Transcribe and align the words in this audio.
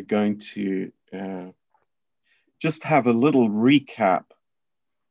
we're 0.00 0.18
going 0.20 0.38
to 0.38 0.92
uh, 1.12 1.50
just 2.58 2.84
have 2.84 3.06
a 3.06 3.12
little 3.12 3.48
recap 3.48 4.24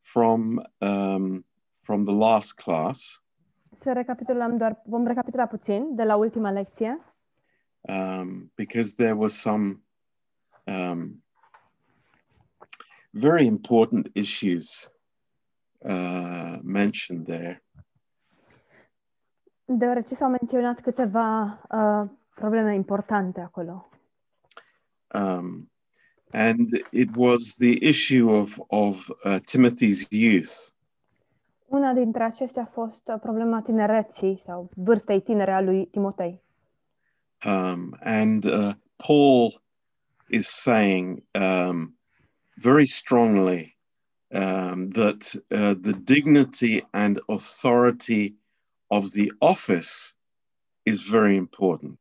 from 0.01 0.61
um, 0.81 1.43
from 1.83 2.05
the 2.05 2.11
last 2.11 2.53
class. 2.55 3.23
Să 3.81 3.93
recapitulăm 3.93 4.57
doar, 4.57 4.81
vom 4.85 5.07
recapitula 5.07 5.45
puțin 5.45 5.95
de 5.95 6.03
la 6.03 6.15
ultima 6.15 6.51
lecție, 6.51 6.99
um, 7.81 8.51
because 8.55 8.95
there 8.95 9.13
were 9.13 9.27
some 9.27 9.83
um, 10.63 11.23
very 13.09 13.45
important 13.45 14.09
issues 14.13 14.91
uh, 15.85 16.59
mentioned 16.63 17.25
there. 17.25 17.63
deoarece 19.65 20.15
s-au 20.15 20.29
menționat 20.29 20.79
câteva 20.81 21.59
uh, 21.71 22.09
probleme 22.35 22.73
importante 22.73 23.41
acolo. 23.41 23.88
Um, 25.13 25.69
and 26.31 26.83
it 26.91 27.15
was 27.15 27.55
the 27.57 27.83
issue 27.83 28.31
of, 28.31 28.61
of 28.69 29.11
uh, 29.23 29.39
Timothy's 29.45 30.07
youth. 30.09 30.73
Una 31.71 31.93
dintre 31.93 32.23
acestea 32.23 32.61
a 32.61 32.65
fost 32.65 33.07
uh, 33.07 33.19
problema 33.21 33.61
tinereții 33.61 34.41
sau 34.45 34.69
vârstei 34.75 35.21
tinere 35.21 35.51
a 35.51 35.61
lui 35.61 35.85
Timotei. 35.85 36.41
Um, 37.45 37.95
and 37.99 38.45
uh, 38.45 38.73
Paul 38.95 39.61
is 40.27 40.47
saying 40.47 41.23
um, 41.31 41.97
very 42.55 42.85
strongly 42.85 43.77
um, 44.31 44.89
that 44.89 45.33
uh, 45.51 45.73
the 45.81 45.93
dignity 46.03 46.87
and 46.91 47.21
authority 47.27 48.35
of 48.87 49.11
the 49.11 49.31
office 49.39 50.15
is 50.83 51.01
very 51.03 51.35
important. 51.35 51.99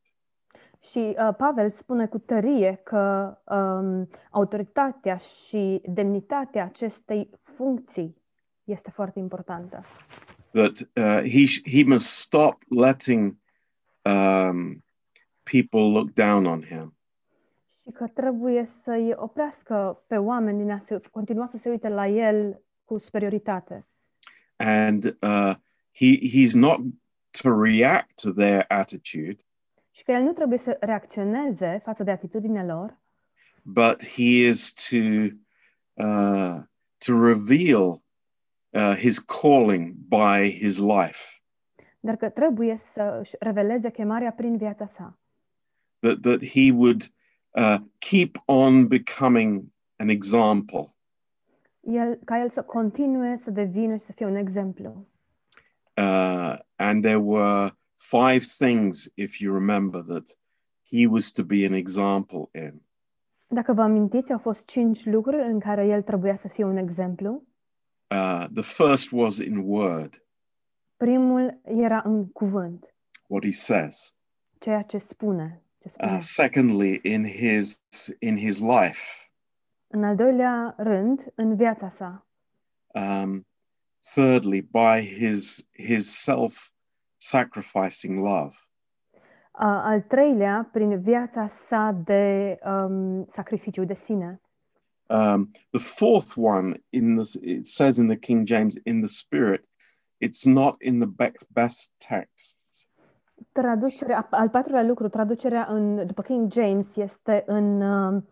Și 0.90 0.98
uh, 0.98 1.34
Pavel 1.36 1.70
spune 1.70 2.06
cu 2.06 2.18
tărie 2.18 2.80
că 2.84 3.36
um, 3.44 4.08
autoritatea 4.30 5.16
și 5.16 5.80
demnitatea 5.84 6.64
acestei 6.64 7.30
funcții 7.42 8.16
este 8.64 8.90
foarte 8.90 9.18
importantă. 9.18 9.84
That 10.50 10.78
uh, 10.80 11.30
he, 11.30 11.44
sh- 11.44 11.76
he 11.76 11.84
must 11.86 12.18
stop 12.18 12.62
letting 12.68 13.36
um, 14.02 14.84
people 15.42 15.80
look 15.92 16.12
down 16.12 16.46
on 16.46 16.62
him. 16.62 16.96
Și 17.82 17.90
că 17.90 18.06
trebuie 18.06 18.68
să-i 18.82 19.12
oprească 19.16 20.04
pe 20.06 20.16
oameni 20.16 20.58
din 20.58 20.70
a 20.70 20.82
se, 20.86 21.00
continua 21.10 21.46
să 21.46 21.56
se 21.56 21.70
uite 21.70 21.88
la 21.88 22.06
el 22.06 22.62
cu 22.84 22.98
superioritate. 22.98 23.86
And 24.56 25.04
uh, 25.04 25.54
he, 25.94 26.18
he's 26.18 26.52
not 26.54 26.80
to 27.42 27.62
react 27.62 28.22
to 28.22 28.30
their 28.32 28.64
attitude, 28.68 29.34
Și 29.34 29.47
că 30.08 30.14
el 30.14 30.22
nu 30.22 30.32
trebuie 30.32 30.58
să 30.64 30.76
reacționeze 30.80 31.80
față 31.84 32.02
de 32.02 32.10
atitudinea 32.10 32.64
lor, 32.64 32.98
but 33.62 34.04
he 34.06 34.48
is 34.48 34.72
to, 34.72 34.96
uh, 36.06 36.62
to 37.06 37.24
reveal 37.24 38.02
uh, 38.70 38.94
his 38.96 39.18
calling 39.18 39.94
by 39.94 40.58
his 40.58 40.78
life. 40.78 41.42
dar 42.00 42.16
că 42.16 42.28
trebuie 42.28 42.76
să 42.92 43.18
își 43.20 43.34
reveleze 43.38 43.90
chemarea 43.90 44.32
prin 44.32 44.56
viața 44.56 44.90
sa. 44.96 45.18
that 45.98 46.20
that 46.20 46.44
he 46.44 46.72
would 46.72 47.02
uh, 47.50 47.76
keep 47.98 48.36
on 48.44 48.86
becoming 48.86 49.64
an 49.96 50.08
example. 50.08 50.86
El, 51.80 52.18
ca 52.24 52.40
el 52.40 52.50
să 52.50 52.62
continue 52.62 53.40
să 53.44 53.50
devină 53.50 53.96
și 53.96 54.04
să 54.04 54.12
fie 54.12 54.26
un 54.26 54.36
exemplu. 54.36 55.06
Uh, 55.96 56.58
and 56.76 57.02
there 57.02 57.20
were 57.20 57.72
five 57.98 58.44
things, 58.58 59.10
if 59.14 59.40
you 59.40 59.52
remember, 59.54 60.02
that 60.02 60.38
he 60.90 61.06
was 61.06 61.30
to 61.30 61.42
be 61.44 61.64
an 61.66 61.72
example 61.72 62.48
in. 62.54 62.82
Dacă 63.46 63.72
vă 63.72 63.82
amintiți, 63.82 64.32
au 64.32 64.38
fost 64.38 64.66
cinci 64.66 65.04
lucruri 65.04 65.42
în 65.50 65.60
care 65.60 65.86
el 65.86 66.02
trebuia 66.02 66.36
să 66.36 66.48
fie 66.48 66.64
un 66.64 66.76
exemplu. 66.76 67.42
Uh, 68.10 68.46
the 68.54 68.62
first 68.62 69.08
was 69.12 69.38
in 69.38 69.56
word, 69.56 70.22
Primul 70.96 71.60
era 71.64 72.02
în 72.04 72.28
cuvânt, 72.28 72.94
what 73.26 73.44
he 73.44 73.50
says. 73.50 74.16
ceea 74.58 74.82
ce 74.82 74.98
spune. 74.98 75.62
Ce 75.82 75.88
spune. 75.88 76.12
Uh, 76.12 76.18
secondly, 76.20 77.00
in 77.02 77.24
his 77.24 77.82
in 78.18 78.36
his 78.36 78.60
life. 78.60 79.30
În 79.86 80.04
al 80.04 80.16
doilea 80.16 80.74
rând, 80.78 81.32
în 81.34 81.56
viața 81.56 81.92
sa. 81.96 82.26
Um, 82.94 83.46
thirdly, 84.14 84.60
by 84.60 85.14
his 85.18 85.68
his 85.72 86.22
self-sacrificing 87.18 88.18
love. 88.18 88.54
A, 89.50 89.90
al 89.90 90.00
treilea, 90.00 90.68
prin 90.72 91.00
viața 91.00 91.48
sa 91.68 92.00
de 92.04 92.58
um, 92.64 93.26
sacrificiu 93.32 93.84
de 93.84 93.94
sine. 93.94 94.40
Um, 95.06 95.50
the 95.70 95.80
fourth 95.80 96.36
one 96.36 96.82
in 96.90 97.16
the 97.16 97.38
it 97.42 97.66
says 97.66 97.96
in 97.96 98.06
the 98.06 98.16
King 98.16 98.46
James 98.46 98.74
in 98.84 99.00
the 99.00 99.08
Spirit. 99.08 99.68
It's 100.18 100.44
not 100.44 100.76
in 100.80 100.98
the 100.98 101.34
best 101.48 101.92
texts. 102.08 102.88
Traducerea, 103.52 104.28
al 104.30 104.48
patrulea 104.48 104.82
lucru, 104.82 105.08
traducerea 105.08 105.66
în, 105.70 106.06
după 106.06 106.22
King 106.22 106.52
James 106.52 106.86
este 106.96 107.42
în 107.46 107.80
um, 107.80 108.28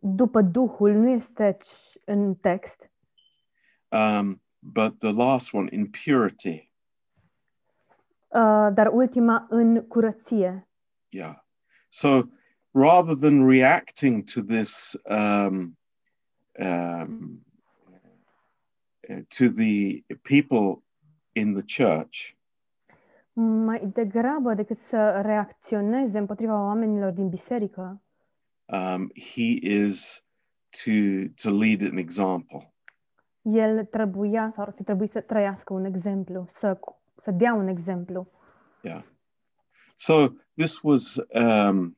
după 0.00 0.40
Duhul, 0.40 0.92
nu 0.92 1.08
este 1.08 1.56
în 2.04 2.34
text, 2.34 2.92
Um, 3.92 4.40
but 4.62 5.00
the 5.00 5.12
last 5.12 5.52
one 5.52 5.68
in 5.70 5.90
purity. 5.90 6.71
Uh, 8.32 8.68
dar 8.74 8.90
ultima 8.92 9.46
în 9.48 9.86
curăție. 9.86 10.68
Yeah. 11.08 11.34
So 11.88 12.22
rather 12.70 13.14
than 13.16 13.48
reacting 13.48 14.24
to 14.24 14.40
this 14.40 14.98
um, 15.04 15.78
um, 16.58 17.44
uh, 19.08 19.22
to 19.38 19.48
the 19.48 20.04
people 20.22 20.82
in 21.32 21.54
the 21.54 21.84
church, 21.84 22.34
Mai 23.34 23.86
degrabă 23.92 24.54
decât 24.54 24.78
să 24.78 25.20
reacționeze 25.24 26.18
împotriva 26.18 26.64
oamenilor 26.64 27.10
din 27.10 27.28
biserică, 27.28 28.02
um, 28.64 29.10
he 29.34 29.58
is 29.60 30.24
to 30.70 30.90
to 31.42 31.50
lead 31.50 31.82
an 31.82 31.96
example. 31.96 32.72
el 33.42 33.84
trebuia 33.84 34.52
sau 34.54 34.64
ar 34.64 34.72
fi 34.72 34.82
trebuit 34.82 35.10
să 35.10 35.20
trăiască 35.20 35.72
un 35.72 35.84
exemplu, 35.84 36.46
să, 36.54 36.78
să 37.22 37.30
dea 37.30 37.54
un 37.54 37.68
exemplu. 37.68 38.30
Yeah. 38.80 39.02
So 39.94 40.28
this 40.54 40.82
was 40.82 41.20
um, 41.34 41.96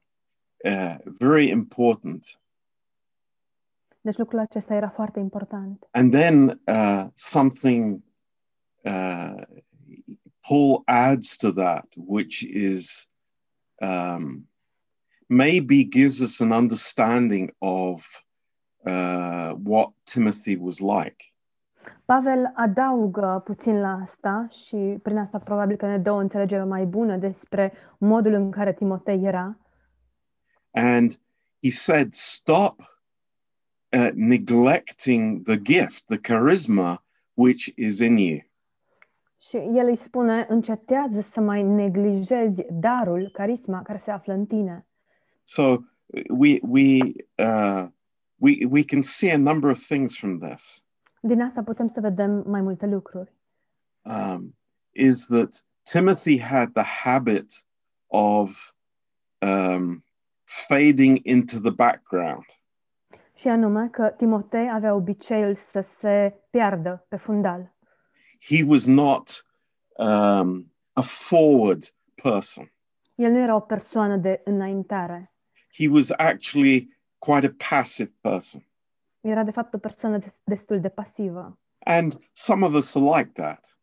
uh, 0.65 0.97
very 1.05 1.49
important. 1.49 2.41
Deci 4.01 4.17
lucrul 4.17 4.39
acesta 4.39 4.75
era 4.75 4.89
foarte 4.89 5.21
important. 5.21 5.87
And 5.91 6.13
then 6.13 6.61
uh, 6.67 7.07
something 7.15 8.05
uh, 8.85 9.43
Paul 10.41 10.83
adds 10.85 11.37
to 11.37 11.53
that, 11.53 11.87
which 11.97 12.43
is 12.43 13.09
um, 13.81 14.49
maybe 15.29 15.85
gives 15.85 16.21
us 16.21 16.41
an 16.41 16.53
understanding 16.53 17.51
of 17.61 18.05
uh, 18.87 19.53
what 19.53 19.93
Timothy 20.05 20.57
was 20.57 20.81
like. 20.81 21.34
Pavel 22.05 22.53
adaugă 22.55 23.43
puțin 23.45 23.81
la 23.81 23.99
asta 24.03 24.49
și 24.51 24.99
prin 25.03 25.19
asta 25.19 25.39
probabil 25.39 25.77
că 25.77 25.87
ne 25.87 25.99
dă 25.99 26.11
o 26.11 26.17
înțelegere 26.17 26.65
mai 26.65 26.85
bună 26.85 27.17
despre 27.17 27.73
modul 27.99 28.33
în 28.33 28.51
care 28.51 28.73
Timotei 28.73 29.25
era. 29.25 29.59
And 30.71 31.21
he 31.63 31.71
said, 31.71 32.13
Stop 32.13 32.81
uh, 33.97 34.11
neglecting 34.15 35.43
the 35.43 35.63
gift, 35.63 36.05
the 36.07 36.19
charisma 36.19 37.05
which 37.35 37.67
is 37.77 37.99
in 37.99 38.17
you. 38.17 38.39
Și 39.41 39.57
el 39.57 39.87
îi 39.89 39.97
spune, 39.97 40.47
încetează 40.49 41.21
să 41.21 41.41
mai 41.41 41.63
neglijezi 41.63 42.63
darul, 42.71 43.31
carisma 43.33 43.83
care 43.83 43.99
se 43.99 44.11
află 44.11 44.33
în 44.33 44.47
tine. 44.47 44.87
So 45.43 45.77
we 46.29 46.59
we 46.63 46.99
uh, 47.35 47.87
we 48.37 48.67
we 48.71 48.85
can 48.85 49.03
see 49.03 49.33
a 49.33 49.39
number 49.39 49.71
of 49.71 49.79
things 49.79 50.19
from 50.19 50.39
this. 50.39 50.85
Din 51.27 51.43
asta 51.43 51.63
putem 51.63 51.89
să 51.89 52.01
vedem 52.01 52.45
mai 52.47 52.61
multe 52.61 52.87
lucruri. 52.87 53.33
Um, 54.03 54.57
is 54.91 55.27
that 55.27 55.65
Timothy 55.83 56.41
had 56.41 56.73
the 56.73 56.83
habit 56.83 57.65
of 58.07 58.51
um, 59.39 60.05
fading 60.45 61.19
into 61.23 61.59
the 61.61 61.71
background. 61.71 62.45
Și 63.35 63.49
anume 63.49 63.89
că 63.89 64.15
Timotei 64.17 64.71
avea 64.73 64.95
obiceiul 64.95 65.55
să 65.55 65.81
se 65.99 66.35
piardă 66.51 67.07
pe 67.09 67.17
fundal. 67.17 67.75
He 68.49 68.65
was 68.67 68.87
not 68.87 69.47
um, 69.97 70.73
a 70.93 71.03
forward 71.03 71.95
person. 72.23 72.73
El 73.15 73.31
nu 73.31 73.39
era 73.39 73.55
o 73.55 73.61
persoană 73.61 74.17
de 74.17 74.41
înaintare. 74.45 75.33
He 75.79 75.89
was 75.89 76.11
actually 76.11 76.99
quite 77.19 77.47
a 77.47 77.67
passive 77.69 78.13
person. 78.21 78.67
Era 79.29 79.43
de 79.45 79.51
fapt 79.51 79.75
o 79.75 79.79
persoană 79.79 80.19
des- 80.19 80.41
destul 80.45 80.81
de 80.81 80.89
pasivă. 80.89 81.59
And 81.79 82.19
some 82.33 82.67
of 82.67 82.75
us 82.75 82.95
are 82.97 83.05
like 83.19 83.31
that. 83.43 83.79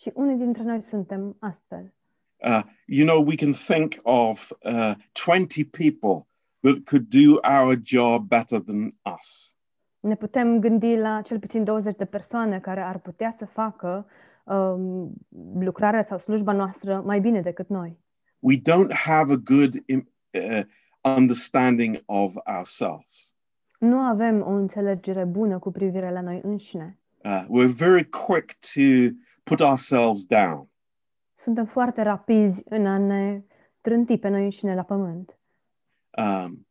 Și 0.00 0.10
unii 0.14 0.36
dintre 0.36 0.62
noi 0.62 0.82
suntem 0.82 1.36
astfel. 1.40 1.92
Uh, 2.36 2.60
you 2.86 3.06
know, 3.06 3.24
we 3.26 3.34
can 3.34 3.52
think 3.52 3.94
of 4.02 4.50
uh, 4.64 4.94
20 5.26 5.64
people 5.70 6.26
that 6.60 6.76
could 6.84 7.08
do 7.08 7.38
our 7.58 7.74
job 7.82 8.28
better 8.28 8.60
than 8.60 8.94
us. 9.18 9.56
Ne 10.00 10.14
putem 10.16 10.60
gândi 10.60 10.96
la 10.96 11.22
cel 11.22 11.38
puțin 11.38 11.64
20 11.64 11.96
de 11.96 12.04
persoane 12.04 12.60
care 12.60 12.80
ar 12.80 12.98
putea 12.98 13.34
să 13.38 13.44
facă 13.46 14.06
um, 14.44 15.12
lucrarea 15.60 16.04
sau 16.04 16.18
slujba 16.18 16.52
noastră 16.52 17.00
mai 17.00 17.20
bine 17.20 17.40
decât 17.40 17.68
noi. 17.68 17.98
We 18.38 18.56
don't 18.56 18.92
have 18.92 19.32
a 19.32 19.36
good 19.36 19.74
im- 19.74 20.12
uh, 20.30 20.60
understanding 21.16 22.02
of 22.06 22.32
ourselves. 22.56 23.33
Nu 23.84 23.98
avem 23.98 24.40
o 24.40 24.50
înțelegere 24.50 25.24
bună 25.24 25.58
cu 25.58 25.70
privire 25.70 26.10
la 26.10 26.20
noi 26.20 26.40
înșine. 26.42 26.98
Uh, 27.24 27.44
we're 27.44 27.76
very 27.76 28.08
quick 28.08 28.52
to 28.74 29.14
put 29.42 29.60
ourselves 29.60 30.24
down. 30.24 30.68
Suntem 31.42 31.64
foarte 31.64 32.02
rapizi 32.02 32.62
în 32.64 32.86
a 32.86 32.98
ne 32.98 33.42
trânti 33.80 34.18
pe 34.18 34.28
noi 34.28 34.42
înșine 34.42 34.74
la 34.74 34.82
pământ. 34.82 35.38
Um, 36.18 36.66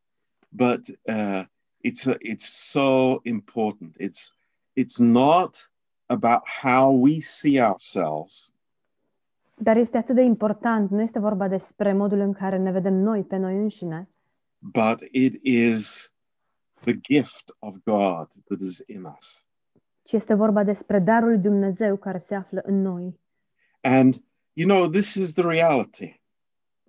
but 0.49 0.87
uh, 1.01 1.43
it's 1.83 2.07
a, 2.07 2.13
it's 2.13 2.45
so 2.71 3.19
important. 3.23 3.95
It's 3.99 4.33
it's 4.73 4.99
not 4.99 5.71
about 6.05 6.41
how 6.61 6.99
we 7.01 7.19
see 7.19 7.61
ourselves, 7.61 8.53
Dar 9.55 9.77
este 9.77 9.97
atât 9.97 10.15
de 10.15 10.21
important, 10.21 10.89
nu 10.89 11.01
este 11.01 11.19
vorba 11.19 11.47
despre 11.47 11.93
modul 11.93 12.19
în 12.19 12.33
care 12.33 12.57
ne 12.57 12.71
vedem 12.71 12.93
noi 12.93 13.23
pe 13.23 13.37
noi 13.37 13.55
înșine, 13.55 14.09
but 14.59 14.99
it 15.11 15.39
is 15.43 16.12
the 16.83 16.93
gift 16.93 17.55
of 17.59 17.75
God 17.83 18.27
that 18.47 18.59
is 18.59 18.83
in 18.87 19.03
us. 19.17 19.45
ci 20.03 20.11
este 20.11 20.33
vorba 20.33 20.63
despre 20.63 20.99
darul 20.99 21.29
lui 21.29 21.37
Dumnezeu 21.37 21.97
care 21.97 22.17
se 22.17 22.35
află 22.35 22.61
în 22.65 22.81
noi. 22.81 23.19
And 23.81 24.23
you 24.53 24.67
know, 24.67 24.89
this 24.89 25.13
is 25.13 25.33
the 25.33 25.47
reality. 25.47 26.21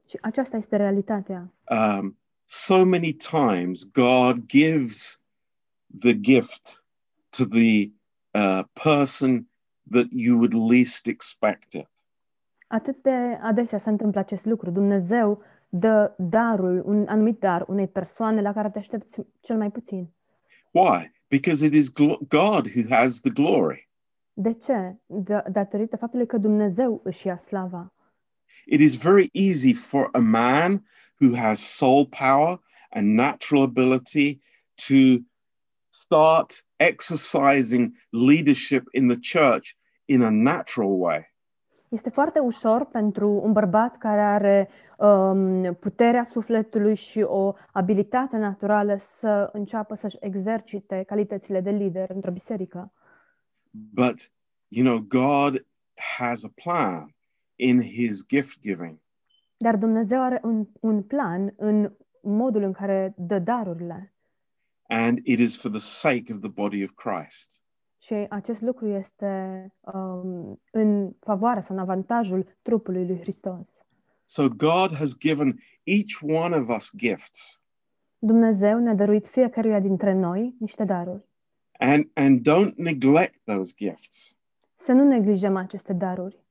Și 0.08 0.18
aceasta 0.20 0.56
este 0.56 0.76
realitatea. 0.76 1.52
Um, 1.70 2.18
so 2.44 2.84
many 2.84 3.12
times 3.12 3.90
God 3.92 4.46
gives 4.46 5.20
the 6.00 6.20
gift 6.20 6.84
to 7.36 7.44
the 7.44 7.90
uh, 8.30 8.64
person 8.82 9.48
that 9.90 10.06
you 10.10 10.36
would 10.36 10.54
least 10.70 11.06
expect 11.06 11.72
it. 11.72 11.88
Atât 12.66 13.02
de 13.02 13.38
adesea 13.42 13.78
se 13.78 13.88
întâmplă 13.88 14.20
acest 14.20 14.44
lucru. 14.44 14.70
Dumnezeu 14.70 15.42
dă 15.76 16.14
darul, 16.18 16.82
un 16.84 17.06
anumit 17.08 17.38
dar 17.38 17.64
unei 17.68 17.88
persoane 17.88 18.40
la 18.40 18.52
care 18.52 18.70
te 18.70 18.78
aștepți 18.78 19.20
cel 19.40 19.56
mai 19.56 19.70
puțin. 19.70 20.14
Why? 20.70 21.12
Because 21.28 21.66
it 21.66 21.72
is 21.72 21.92
God 22.28 22.68
who 22.74 22.94
has 22.94 23.20
the 23.20 23.30
glory. 23.30 23.88
De 24.32 24.52
ce? 24.52 24.96
Da- 25.06 25.44
datorită 25.50 25.96
faptului 25.96 26.26
că 26.26 26.38
Dumnezeu 26.38 27.00
își 27.04 27.26
ia 27.26 27.38
slava. 27.38 27.94
It 28.66 28.80
is 28.80 28.94
very 28.94 29.28
easy 29.32 29.72
for 29.72 30.08
a 30.12 30.18
man 30.18 30.86
who 31.20 31.36
has 31.36 31.60
soul 31.60 32.06
power 32.06 32.60
and 32.90 33.14
natural 33.14 33.62
ability 33.62 34.40
to 34.88 35.24
start 35.88 36.64
exercising 36.76 37.92
leadership 38.10 38.82
in 38.92 39.08
the 39.08 39.38
church 39.38 39.68
in 40.04 40.22
a 40.22 40.30
natural 40.30 40.98
way. 40.98 41.33
Este 41.94 42.10
foarte 42.10 42.38
ușor 42.38 42.84
pentru 42.84 43.40
un 43.42 43.52
bărbat 43.52 43.98
care 43.98 44.20
are 44.20 44.68
um, 44.98 45.74
puterea 45.74 46.22
sufletului 46.22 46.94
și 46.94 47.20
o 47.20 47.52
abilitate 47.72 48.36
naturală 48.36 48.98
să 49.18 49.50
înceapă 49.52 49.94
să-și 49.94 50.16
exercite 50.20 51.02
calitățile 51.06 51.60
de 51.60 51.70
lider 51.70 52.10
într-o 52.10 52.30
biserică. 52.30 52.92
But, 53.70 54.32
you 54.68 54.86
know, 54.86 54.98
God 54.98 55.66
has 56.18 56.44
a 56.44 56.50
plan 56.64 57.14
in 57.56 57.80
his 57.80 58.26
gift 58.26 58.60
giving. 58.60 58.98
Dar 59.56 59.76
Dumnezeu 59.76 60.22
are 60.22 60.40
un, 60.42 60.66
un 60.80 61.02
plan 61.02 61.54
în 61.56 61.92
modul 62.22 62.62
în 62.62 62.72
care 62.72 63.14
dă 63.16 63.38
darurile. 63.38 64.14
And 64.88 65.18
it 65.22 65.38
is 65.38 65.60
for 65.60 65.70
the 65.70 65.80
sake 65.80 66.32
of 66.32 66.38
the 66.40 66.50
body 66.50 66.84
of 66.84 66.90
Christ. 66.90 67.63
Și 68.04 68.14
acest 68.28 68.60
lucru 68.60 68.88
este 68.88 69.66
um, 69.80 70.60
în 70.70 71.10
favoarea 71.20 71.62
sau 71.62 71.76
în 71.76 71.82
avantajul 71.82 72.56
trupului 72.62 73.06
lui 73.06 73.20
Hristos. 73.20 73.82
So 74.24 74.48
God 74.48 74.94
has 74.94 75.16
given 75.18 75.58
each 75.82 76.20
one 76.22 76.56
of 76.56 76.68
us 76.68 76.90
gifts. 76.96 77.60
Dumnezeu 78.18 78.78
ne-a 78.78 78.94
dăruit 78.94 79.26
fiecăruia 79.26 79.80
dintre 79.80 80.12
noi 80.12 80.54
niște 80.58 80.84
daruri. 80.84 81.28
And, 81.78 82.10
and 82.14 82.48
don't 82.48 82.74
neglect 82.74 83.40
those 83.44 83.72
gifts. 83.76 84.36
Să 84.76 84.92
nu 84.92 85.04
neglijăm 85.04 85.56
aceste 85.56 85.92
daruri. 85.92 86.44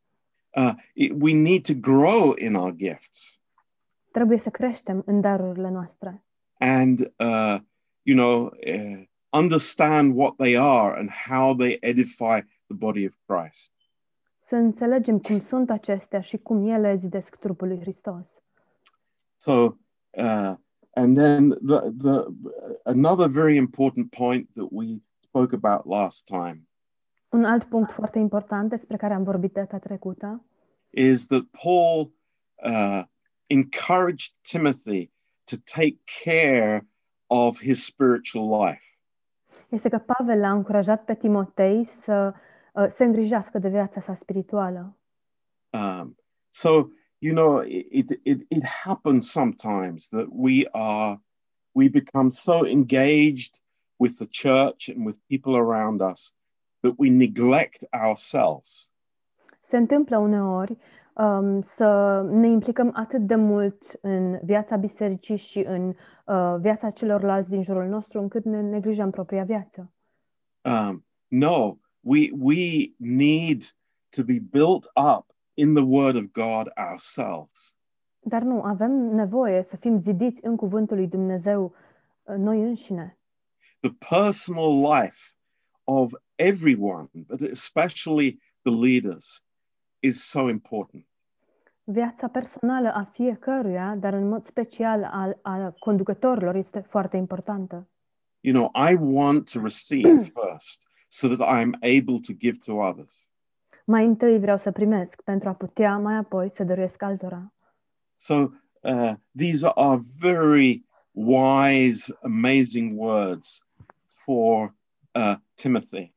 Uh, 0.56 0.74
it, 0.94 1.12
we 1.20 1.34
need 1.42 1.62
to 1.62 1.74
grow 1.74 2.34
in 2.38 2.56
our 2.56 2.72
gifts. 2.72 3.40
Trebuie 4.12 4.38
să 4.38 4.50
creștem 4.50 5.02
în 5.06 5.22
darurile 5.22 5.70
noastre. 5.70 6.24
and 6.58 7.00
uh, 7.00 7.58
you 8.02 8.18
know 8.18 8.44
uh, 8.46 9.04
understand 9.34 10.16
what 10.16 10.36
they 10.38 10.56
are 10.56 10.98
and 11.00 11.10
how 11.10 11.56
they 11.56 11.78
edify 11.82 12.42
the 12.68 12.76
body 12.76 13.06
of 13.06 13.14
Christ. 13.26 13.72
Să 14.40 14.56
înțelegem 14.56 15.20
cum 15.20 15.40
sunt 15.42 15.70
acestea 15.70 16.22
și 16.22 16.38
cum 16.38 16.70
ele 16.70 16.96
zidesc 16.96 17.36
trupul 17.36 17.68
lui 17.68 17.80
Hristos. 17.80 18.28
So, 19.38 19.52
uh, 20.12 20.56
and 20.94 21.18
then 21.18 21.50
the 21.50 21.92
the 21.98 22.26
another 22.84 23.28
very 23.28 23.56
important 23.56 24.10
point 24.10 24.50
that 24.54 24.68
we 24.72 25.02
spoke 25.20 25.56
about 25.56 25.86
last 25.86 26.26
time 26.26 26.68
Un 27.30 27.46
alt 27.46 27.64
punct 27.64 27.92
foarte 27.92 28.20
important 28.20 28.70
despre 28.70 28.98
care 28.98 29.14
am 29.14 29.24
vorbit 29.24 29.54
data 29.54 29.78
trecută 29.78 30.44
is 30.90 31.26
that 31.26 31.44
Paul 31.64 32.14
uh, 32.66 33.04
encouraged 33.48 34.32
Timothy 34.42 35.12
to 35.44 35.56
take 35.76 35.98
care 36.24 36.88
of 37.28 37.60
his 37.60 37.86
spiritual 37.86 38.66
life. 38.66 38.93
Este 39.74 39.90
că 39.90 39.98
Pavel 39.98 40.40
l-a 40.40 40.52
încurajat 40.52 41.04
pe 41.04 41.16
Timotei 41.16 41.86
să 41.86 42.34
uh, 42.74 42.86
se 42.90 43.04
îngrijească 43.04 43.60
de 43.60 43.70
viața 43.70 44.02
sa 44.02 44.16
spirituală. 44.16 44.98
Um, 45.70 46.18
so 46.50 46.70
you 47.18 47.34
know, 47.34 47.62
it, 47.66 48.10
it 48.24 48.46
it 48.50 48.64
happens 48.64 49.32
sometimes 49.32 50.08
that 50.08 50.26
we 50.30 50.68
are 50.72 51.22
we 51.72 51.90
become 51.90 52.30
so 52.30 52.66
engaged 52.66 53.62
with 53.96 54.16
the 54.18 54.28
church 54.28 54.90
and 54.90 55.06
with 55.06 55.18
people 55.28 55.56
around 55.56 56.02
us 56.02 56.34
that 56.82 56.94
we 56.98 57.10
neglect 57.10 57.86
ourselves. 57.92 58.92
Se 59.68 59.78
întâmplă 59.78 60.18
uneori 60.18 60.78
um, 61.16 61.62
să 61.62 62.22
ne 62.32 62.48
implicăm 62.48 62.92
atât 62.94 63.22
de 63.28 63.36
mult 63.36 63.84
în 64.02 64.40
viața 64.44 64.76
bisericii 64.76 65.38
și 65.38 65.60
în 65.60 65.88
uh, 66.26 66.56
viața 66.60 66.90
celorlalți 66.90 67.50
din 67.50 67.64
jurul 67.64 67.86
nostru 67.86 68.20
încât 68.20 68.46
ne 68.46 68.62
neglijăm 68.62 69.10
propria 69.10 69.44
viață. 69.44 69.92
Um, 70.62 71.06
no, 71.28 71.76
we 72.00 72.30
we 72.40 72.94
need 72.98 73.64
to 74.10 74.24
be 74.24 74.40
built 74.52 74.92
up 75.16 75.26
in 75.54 75.74
the 75.74 75.84
Word 75.84 76.16
of 76.16 76.32
God 76.32 76.72
ourselves. 76.90 77.78
Dar 78.20 78.42
nu, 78.42 78.62
avem 78.62 78.92
nevoie 78.92 79.64
să 79.64 79.76
fim 79.76 80.00
zidiți 80.00 80.46
în 80.46 80.56
cuvântul 80.56 80.96
lui 80.96 81.08
Dumnezeu 81.08 81.76
uh, 82.24 82.36
noi 82.36 82.62
înșine. 82.62 83.18
The 83.80 83.92
personal 84.10 85.02
life 85.02 85.36
of 85.84 86.14
everyone, 86.36 87.10
but 87.14 87.42
especially 87.42 88.40
the 88.62 88.72
leaders, 88.72 89.44
is 90.00 90.24
so 90.24 90.50
important. 90.50 91.06
Viața 91.86 92.28
personală 92.28 92.94
a 92.94 93.04
fiecăruia, 93.04 93.96
dar 93.96 94.14
în 94.14 94.28
mod 94.28 94.46
special 94.46 95.04
al, 95.12 95.40
al 95.42 95.76
conducătorilor, 95.80 96.56
este 96.56 96.80
foarte 96.80 97.18
importantă. 97.18 97.88
You 98.40 98.54
know, 98.54 98.72
I 98.92 98.96
want 99.00 99.52
to 99.52 99.62
receive 99.62 100.22
first 100.40 100.88
so 101.08 101.28
that 101.28 101.40
I 101.40 101.62
am 101.62 101.74
able 101.74 102.20
to 102.28 102.34
give 102.38 102.58
to 102.66 102.74
others. 102.74 103.32
Mai 103.86 104.06
întâi 104.06 104.40
vreau 104.40 104.58
să 104.58 104.72
primesc 104.72 105.22
pentru 105.22 105.50
a 105.50 105.54
putea 105.54 105.98
mai 105.98 106.16
apoi 106.16 106.50
să 106.50 106.64
dăruiesc 106.64 107.02
altora. 107.02 107.54
So 108.16 108.34
uh, 108.82 109.14
these 109.38 109.72
are 109.76 110.00
very 110.20 110.86
wise, 111.12 112.18
amazing 112.22 113.00
words 113.00 113.68
for 114.06 114.76
uh, 115.12 115.36
Timothy. 115.54 116.14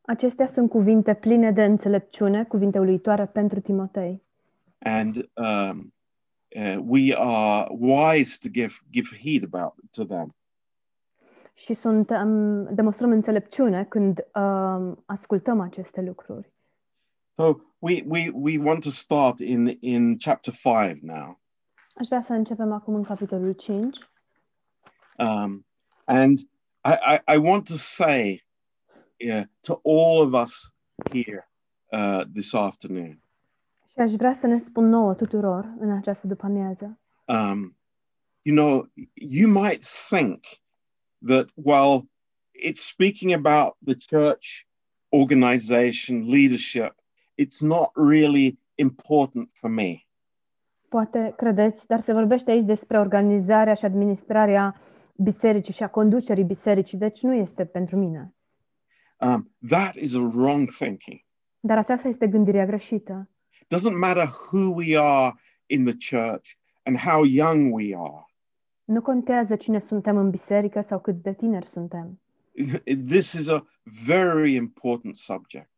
Acestea 0.00 0.46
sunt 0.46 0.70
cuvinte 0.70 1.14
pline 1.14 1.52
de 1.52 1.64
înțelepciune, 1.64 2.44
cuvinte 2.44 2.78
uluitoare 2.78 3.26
pentru 3.26 3.60
Timotei. 3.60 4.22
And 4.82 5.28
um, 5.36 5.92
uh, 6.56 6.78
we 6.80 7.14
are 7.14 7.68
wise 7.70 8.38
to 8.38 8.48
give, 8.48 8.80
give 8.90 9.08
heed 9.12 9.44
about 9.44 9.74
to 9.92 10.04
them. 10.04 10.34
Și 11.54 11.74
sunt, 11.74 12.10
um, 12.10 12.74
demonstrăm 12.74 13.10
înțelepciune 13.10 13.84
când 13.84 14.18
um, 14.34 15.02
ascultăm 15.06 15.60
aceste 15.60 16.00
lucruri. 16.00 16.52
So 17.36 17.56
we, 17.78 18.02
we, 18.06 18.30
we 18.34 18.58
want 18.58 18.82
to 18.82 18.90
start 18.90 19.38
in, 19.38 19.76
in 19.80 20.18
chapter 20.18 20.54
5 20.54 21.00
now. 21.02 21.40
Aș 21.94 22.06
vrea 22.06 22.22
să 22.22 22.32
începem 22.32 22.72
acum 22.72 22.94
în 22.94 23.02
capitolul 23.02 23.52
5 23.52 23.98
Um, 25.20 25.64
and 26.06 26.38
I, 26.82 27.20
I, 27.28 27.34
I 27.34 27.36
want 27.36 27.66
to 27.66 27.76
say 27.76 28.42
uh, 29.30 29.44
to 29.64 29.74
all 29.84 30.22
of 30.22 30.34
us 30.34 30.72
here 31.12 31.46
uh, 31.92 32.24
this 32.32 32.54
afternoon 32.54 33.20
și 33.92 34.00
aș 34.00 34.12
vrea 34.12 34.36
să 34.40 34.46
ne 34.46 34.58
spun 34.58 34.88
nouă 34.88 35.14
tuturor 35.14 35.74
în 35.78 35.90
această 35.90 36.26
după-amiază 36.26 37.00
um, 37.30 37.76
you 38.42 38.54
know, 38.54 38.86
you 39.14 39.48
might 39.48 39.82
think 39.82 40.44
that, 41.22 41.48
well, 41.54 42.08
it's 42.54 42.80
speaking 42.80 43.32
about 43.32 43.76
the 43.82 43.94
church 43.94 44.66
organization, 45.12 46.26
leadership. 46.26 46.92
It's 47.36 47.62
not 47.62 47.90
really 47.94 48.58
important 48.76 49.48
for 49.52 49.70
me. 49.70 50.04
Poate 50.88 51.32
credeți, 51.36 51.86
dar 51.86 52.00
se 52.00 52.12
vorbește 52.12 52.50
aici 52.50 52.64
despre 52.64 52.98
organizarea 52.98 53.74
și 53.74 53.84
administrarea 53.84 54.80
bisericii 55.16 55.72
și 55.72 55.82
a 55.82 55.88
conducerii 55.88 56.44
bisericii, 56.44 56.98
deci 56.98 57.22
nu 57.22 57.34
este 57.34 57.64
pentru 57.64 57.96
mine. 57.96 58.34
Um, 59.18 59.52
that 59.68 59.94
is 59.94 60.16
a 60.16 60.30
wrong 60.34 60.68
thinking. 60.70 61.20
Dar 61.60 61.78
aceasta 61.78 62.08
este 62.08 62.26
gândirea 62.26 62.66
greșită. 62.66 63.30
Doesn't 63.74 63.96
matter 63.98 64.28
who 64.50 64.70
we 64.74 64.96
are 64.98 65.34
in 65.66 65.84
the 65.84 65.96
church 66.10 66.58
and 66.82 66.96
how 66.96 67.24
young 67.24 67.72
we 67.72 67.94
are. 67.96 68.24
Nu 68.84 69.02
contează 69.02 69.56
cine 69.56 69.78
suntem 69.78 70.16
în 70.16 70.30
biserică 70.30 70.80
sau 70.80 71.00
cât 71.00 71.22
de 71.22 71.32
tineri 71.32 71.66
suntem. 71.68 72.20
This 73.06 73.32
is 73.32 73.48
a 73.48 73.66
very 74.06 74.54
important 74.54 75.16
subject 75.16 75.70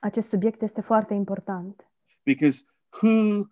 Acest 0.00 0.28
subiect 0.28 0.62
este 0.62 0.80
foarte 0.80 1.14
important. 1.14 1.90
because 2.22 2.64
who 3.02 3.44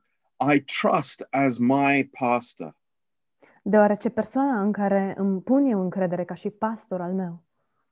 I 0.55 0.61
trust 0.61 1.27
as 1.31 1.59
my 1.59 2.11
pastor 2.19 2.77
Deoarece 3.63 4.09
persoana 4.09 4.61
în 4.63 4.73
care 4.73 5.15
îmi 5.17 5.41
pun 5.43 5.65
eu 5.65 5.81
încredere 5.83 6.25
ca 6.25 6.35
și 6.35 6.51
pastor 6.51 7.01
al 7.01 7.13
meu, 7.13 7.43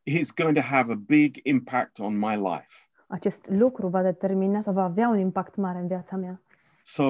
is 0.02 0.34
going 0.34 0.54
to 0.56 0.62
have 0.62 0.92
a 0.92 0.94
big 0.94 1.36
impact 1.42 1.98
on 1.98 2.18
my 2.18 2.36
life. 2.36 2.74
Acest 3.06 3.46
lucru 3.48 3.88
va 3.88 4.02
determina 4.02 4.62
sau 4.62 4.72
va 4.72 4.84
avea 4.84 5.08
un 5.08 5.18
impact 5.18 5.56
mare 5.56 5.78
în 5.78 5.86
viața 5.86 6.16
mea. 6.16 6.42
So, 6.82 7.04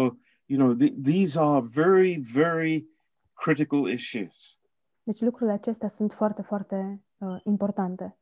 you 0.47 0.59
know, 0.59 0.75
th- 0.75 0.95
these 1.03 1.41
are 1.41 1.67
very, 1.73 2.17
very 2.33 2.87
critical 3.35 3.88
issues. 3.88 4.61
Deci 5.03 5.21
lucrurile 5.21 5.53
acestea 5.57 5.88
sunt 5.88 6.12
foarte, 6.12 6.43
foarte 6.43 7.03
uh, 7.19 7.37
importante. 7.45 8.17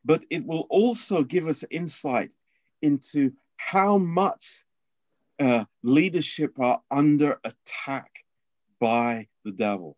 But 0.00 0.24
it 0.28 0.42
will 0.46 0.66
also 0.68 1.24
give 1.24 1.48
us 1.48 1.64
insight 1.68 2.36
into 2.78 3.18
how 3.72 3.98
much 3.98 4.44
uh, 5.38 5.62
leadership 5.80 6.58
are 6.58 6.84
under 6.98 7.38
attack 7.42 8.10
by 8.78 9.28
the 9.42 9.52
devil. 9.54 9.96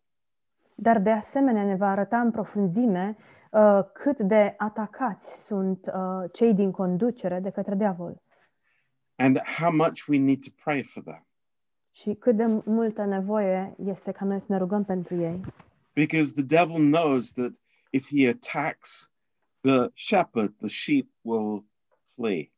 Dar 0.75 0.99
de 0.99 1.09
asemenea 1.09 1.63
ne 1.63 1.75
va 1.75 1.91
arăta 1.91 2.19
în 2.19 2.31
profunzime 2.31 3.15
uh, 3.17 3.38
cât 3.93 4.19
de 4.19 4.53
atacați 4.57 5.43
sunt 5.45 5.91
uh, 5.93 6.29
cei 6.31 6.53
din 6.53 6.71
conducere 6.71 7.39
de 7.39 7.49
către 7.49 7.75
diavol 7.75 8.21
and 9.19 9.37
how 9.37 9.71
much 9.71 10.07
we 10.07 10.17
need 10.17 10.43
to 10.43 10.51
pray 10.63 10.83
for 10.83 11.03
them. 11.03 11.23
și 11.91 12.13
cât 12.13 12.35
de 12.35 12.45
multă 12.65 13.05
nevoie 13.05 13.75
este 13.85 14.11
ca 14.11 14.25
noi 14.25 14.39
să 14.39 14.45
ne 14.49 14.57
rugăm 14.57 14.83
pentru 14.83 15.15
ei. 15.15 15.41
Because 15.93 16.33
the 16.33 16.43
devil 16.43 16.91
knows 16.91 17.31
that 17.31 17.51
if 17.89 18.07
he 18.07 18.27
attacks 18.27 19.11
the 19.61 19.89
shepherd, 19.93 20.53
the 20.57 20.67
sheep 20.67 21.07
will 21.21 21.65
flee. 22.15 22.51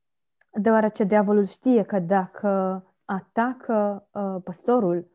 Deoarece 0.54 1.04
diavolul 1.04 1.48
știe 1.48 1.84
că 1.84 2.00
dacă 2.00 2.84
atacă 3.06 4.08
uh, 4.12 4.36
păstorul, 4.44 5.08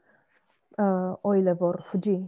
uh, 0.68 1.16
oile 1.20 1.52
vor 1.52 1.86
fugi. 1.90 2.20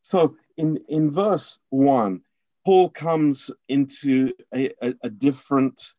So 0.00 0.30
in, 0.56 0.82
in 0.86 1.10
verse 1.10 1.60
1, 1.68 2.22
Paul 2.64 2.90
comes 2.90 3.52
into 3.66 4.32
a, 4.50 4.70
a, 4.80 4.94
a 5.02 5.08
different 5.08 5.96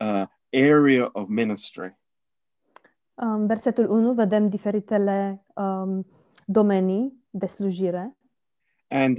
uh, 0.00 0.26
area 0.52 1.08
of 1.12 1.28
ministry. 1.28 1.98
În 3.14 3.46
versetul 3.46 3.90
1 3.90 4.12
vedem 4.12 4.48
diferitele 4.48 5.44
um, 5.54 6.06
domenii 6.46 7.24
de 7.30 7.46
slujire 7.46 8.16
And 8.88 9.16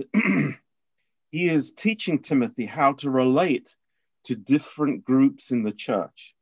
he 1.36 1.52
is 1.52 1.72
teaching 1.72 2.20
Timothy 2.20 2.68
how 2.68 2.94
to 2.94 3.10
relate 3.12 3.70
to 4.22 4.34
different 4.36 5.04
groups 5.04 5.50
in 5.50 5.64
the 5.64 5.92
church. 5.92 6.34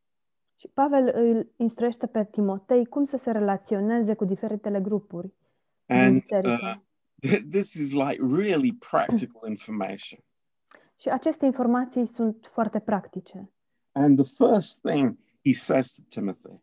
și 0.56 0.68
Pavel 0.74 1.12
îl 1.14 1.52
instruiește 1.58 2.08
pe 2.08 2.26
Timotei 2.32 2.86
cum 2.86 3.04
să 3.04 3.18
se 3.18 3.32
relaționeze 3.32 4.14
cu 4.14 4.26
diferitele 4.26 4.80
grupuri 4.80 5.34
And 5.88 6.24
uh, 6.44 6.74
this 7.52 7.74
is 7.74 7.94
like 7.94 8.20
really 8.20 8.74
practical 8.74 9.48
information. 9.48 10.20
Și 11.02 11.10
aceste 11.10 11.46
informații 11.46 12.06
sunt 12.06 12.50
foarte 12.54 12.80
practice. 12.80 13.52
And 13.92 14.24
the 14.24 14.46
first 14.46 14.80
thing 14.82 15.18
he 15.46 15.54
says 15.54 15.94
to 15.96 16.02
Timothy 16.08 16.62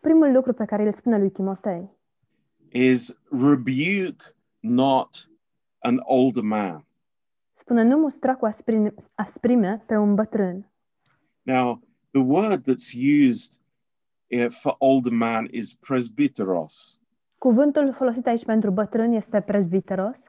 Primul 0.00 0.32
lucru 0.32 0.52
pe 0.52 0.64
care 0.64 0.86
îl 0.86 0.94
spune 0.94 1.18
lui 1.18 1.30
Timotei 1.30 1.90
is 2.72 3.18
rebuke 3.30 4.24
not 4.60 5.30
an 5.78 6.00
older 6.02 6.42
man. 6.42 6.86
spune 7.54 7.82
nu 7.82 7.96
mustra 7.96 8.36
cu 8.36 8.46
asprime, 8.46 8.94
asprime 9.14 9.82
pe 9.86 9.96
un 9.96 10.14
bătrân. 10.14 10.70
Now, 11.42 11.80
the 12.10 12.20
word 12.20 12.62
that's 12.62 12.94
used 12.94 13.60
uh, 14.30 14.46
for 14.48 14.74
older 14.78 15.12
man 15.12 15.48
is 15.50 15.74
presbyteros, 15.74 16.98
Cuvântul 17.42 17.92
folosit 17.92 18.26
aici 18.26 18.44
pentru 18.44 18.70
bătrân 18.70 19.12
este 19.12 19.40
presbiteros, 19.40 20.22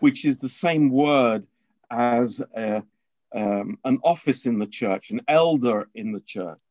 which 0.00 0.22
is 0.22 0.36
the 0.36 0.46
same 0.46 0.88
word 0.90 1.48
as 1.86 2.40
a, 2.40 2.86
um, 3.28 3.78
an 3.80 3.96
office 4.00 4.48
in 4.48 4.58
the 4.58 4.86
church, 4.86 5.10
an 5.12 5.20
elder 5.24 5.88
in 5.92 6.12
the 6.12 6.40
church. 6.40 6.62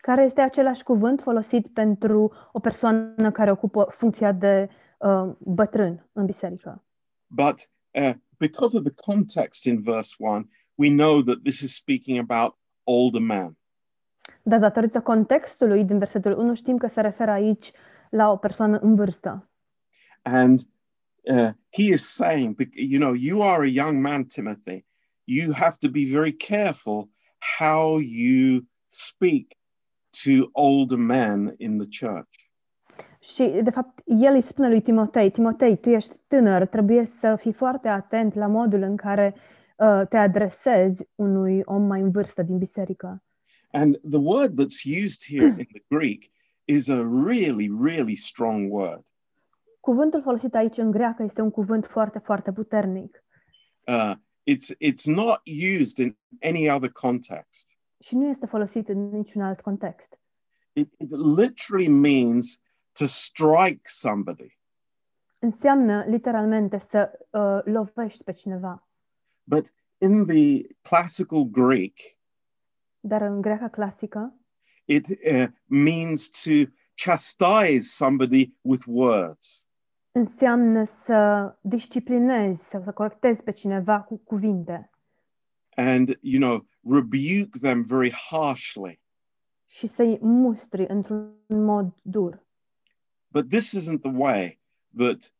care 0.00 0.24
este 0.24 0.40
același 0.40 0.82
cuvânt 0.82 1.20
folosit 1.20 1.66
pentru 1.66 2.32
o 2.52 2.58
persoană 2.58 3.30
care 3.32 3.50
ocupă 3.50 3.86
funcția 3.90 4.32
de 4.32 4.68
uh, 4.98 5.30
bătrân 5.38 6.08
în 6.12 6.24
biserică. 6.24 6.84
But 7.26 7.70
uh, 7.90 8.12
because 8.38 8.76
of 8.76 8.82
the 8.82 8.94
context 9.12 9.64
in 9.64 9.82
verse 9.82 10.14
1, 10.18 10.48
we 10.74 10.88
know 10.88 11.22
that 11.22 11.42
this 11.42 11.60
is 11.60 11.74
speaking 11.74 12.30
about 12.30 12.56
older 12.84 13.20
men. 13.20 13.56
Dar 14.42 14.58
datorită 14.58 15.00
contextului 15.00 15.84
din 15.84 15.98
versetul 15.98 16.38
1 16.38 16.54
știm 16.54 16.76
că 16.76 16.86
se 16.86 17.00
referă 17.00 17.30
aici 17.30 17.72
la 18.10 18.30
o 18.30 18.36
persoană 18.36 18.78
în 18.78 18.94
vârstă. 18.94 19.50
And 20.22 20.60
uh, 21.22 21.50
he 21.72 21.82
is 21.82 22.14
saying, 22.14 22.56
you 22.74 23.00
know, 23.00 23.14
you 23.14 23.42
are 23.42 23.62
a 23.62 23.70
young 23.70 24.02
man, 24.02 24.24
Timothy. 24.24 24.84
You 25.24 25.52
have 25.52 25.76
to 25.78 25.88
be 25.88 26.04
very 26.04 26.32
careful 26.32 27.08
how 27.58 27.98
you 27.98 28.60
speak 28.86 29.56
to 30.24 30.50
older 30.52 30.98
men 30.98 31.54
in 31.58 31.78
the 31.78 32.06
church. 32.06 32.50
Și, 33.22 33.60
de 33.62 33.70
fapt, 33.70 34.00
el 34.04 34.34
îi 34.34 34.42
spune 34.42 34.68
lui 34.68 34.82
Timotei, 34.82 35.30
Timotei, 35.30 35.76
tu 35.76 35.90
ești 35.90 36.16
tânăr, 36.26 36.66
trebuie 36.66 37.04
să 37.04 37.36
fii 37.40 37.52
foarte 37.52 37.88
atent 37.88 38.34
la 38.34 38.46
modul 38.46 38.82
în 38.82 38.96
care 38.96 39.34
uh, 39.76 40.02
te 40.08 40.16
adresezi 40.16 41.08
unui 41.14 41.60
om 41.64 41.82
mai 41.82 42.00
în 42.00 42.10
vârstă 42.10 42.42
din 42.42 42.58
biserică. 42.58 43.22
And 43.72 44.00
the 44.10 44.18
word 44.18 44.60
that's 44.60 45.02
used 45.02 45.20
here 45.26 45.46
in 45.46 45.54
the 45.54 45.84
Greek 45.88 46.30
is 46.70 46.88
a 46.88 47.02
really, 47.26 47.70
really 47.82 48.14
strong 48.14 48.72
word. 48.72 49.04
Cuvântul 49.80 50.22
folosit 50.22 50.54
aici 50.54 50.76
în 50.76 50.90
greacă 50.90 51.22
este 51.22 51.40
un 51.40 51.50
cuvânt 51.50 51.86
foarte, 51.86 52.18
foarte 52.18 52.52
puternic 52.52 53.24
Uh, 53.86 54.12
it's, 54.50 54.76
it's 54.78 55.06
not 55.06 55.40
used 55.78 56.06
in 56.06 56.16
any 56.42 56.70
other 56.70 56.90
context. 56.90 57.78
și 57.98 58.14
nu 58.14 58.28
este 58.28 58.46
folosit 58.46 58.88
în 58.88 59.08
niciun 59.08 59.42
alt 59.42 59.60
context. 59.60 60.18
It, 60.72 60.94
it 60.98 61.10
literally 61.36 61.88
means 61.88 62.60
to 62.92 63.06
strike 63.06 63.80
somebody. 63.84 64.58
Înseamnă 65.38 66.04
literalmente 66.06 66.78
să 66.90 67.10
uh, 67.30 67.72
lovești 67.74 68.24
pe 68.24 68.32
cineva. 68.32 68.88
But 69.44 69.74
in 69.98 70.24
the 70.26 70.66
classical 70.82 71.44
Greek, 71.44 71.96
Dar 73.00 73.22
în 73.22 73.40
greaca 73.40 73.68
clasică 73.68 74.39
it 74.90 75.06
uh, 75.08 75.46
means 75.66 76.28
to 76.28 76.70
chastise 77.04 77.88
somebody 77.90 78.52
with 78.62 78.82
words. 78.86 79.68
înseamnă 80.12 80.84
să 80.84 81.52
disciplinezi 81.60 82.62
sau 82.68 82.82
să 82.82 82.92
corectezi 82.92 83.42
pe 83.42 83.52
cineva 83.52 84.00
cu 84.00 84.16
cuvinte 84.16 84.90
and 85.74 86.18
you 86.20 86.40
know 86.40 86.66
rebuke 86.98 87.58
them 87.60 87.82
very 87.82 88.12
harshly 88.30 89.00
și 89.66 89.86
să-i 89.86 90.18
mustri 90.20 90.84
într-un 90.88 91.34
mod 91.48 91.94
dur. 92.02 92.42
but 93.28 93.48
this 93.48 93.72
isn't 93.72 94.00
the 94.00 94.12
way 94.14 94.60
that 94.96 95.34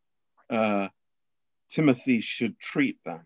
uh, 0.48 0.88
timothy 1.66 2.20
should 2.20 2.56
treat 2.72 2.96
them 3.02 3.24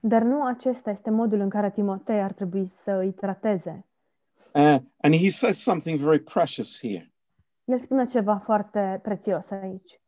Dar 0.00 0.22
nu 0.22 0.44
acesta 0.44 0.90
este 0.90 1.10
modul 1.10 1.40
în 1.40 1.48
care 1.48 1.70
Timotei 1.70 2.20
ar 2.22 2.32
trebui 2.32 2.66
să 2.66 2.90
îi 2.90 3.12
trateze. 3.12 3.86
Uh, 4.56 4.78
and 5.04 5.14
he 5.14 5.28
says 5.28 5.58
something 5.62 5.98
very 5.98 6.18
precious 6.18 6.78
here 6.78 7.06
El 7.68 7.80
spune 7.80 8.06
ceva 8.06 8.38
foarte 8.44 9.00
prețios 9.02 9.50
aici. 9.50 10.00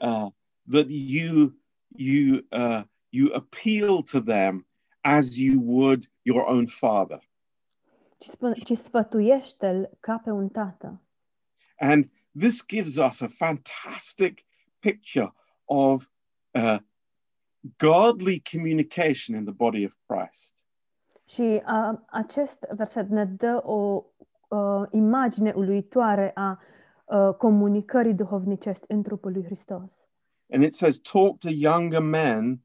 uh, 0.00 0.28
that 0.66 0.90
you 0.90 1.54
you 1.96 2.42
uh, 2.52 2.82
you 3.10 3.32
appeal 3.34 4.02
to 4.02 4.20
them 4.20 4.66
as 5.04 5.38
you 5.38 5.58
would 5.60 6.06
your 6.24 6.46
own 6.46 6.66
father 6.66 7.18
Ci, 8.18 8.28
spune, 8.28 8.54
ci 8.64 8.76
sfătuiește-l 8.76 9.90
ca 10.00 10.18
pe 10.24 10.30
un 10.30 10.48
tată. 10.48 11.00
and 11.80 12.10
this 12.38 12.62
gives 12.66 12.98
us 12.98 13.20
a 13.22 13.28
fantastic 13.28 14.44
picture 14.80 15.32
of 15.64 16.06
uh, 16.54 16.78
godly 17.78 18.40
communication 18.40 19.34
in 19.36 19.44
the 19.44 19.52
body 19.54 19.84
of 19.84 19.94
Christ. 20.06 20.63
Și 21.34 21.40
uh, 21.40 21.98
acest 22.06 22.66
verset 22.70 23.08
ne 23.08 23.24
dă 23.24 23.60
o 23.64 24.04
uh, 24.48 24.82
imagine 24.90 25.52
uluitoare 25.56 26.30
a 26.34 26.62
uh, 27.04 27.34
comunicării 27.34 28.14
duhovnicești 28.14 28.84
în 28.88 29.02
trupul 29.02 29.32
lui 29.32 29.44
Hristos. 29.44 29.92
And 30.52 30.62
it 30.62 30.72
says, 30.72 30.98
talk 30.98 31.38
to 31.38 31.48
younger 31.50 32.00
men 32.00 32.60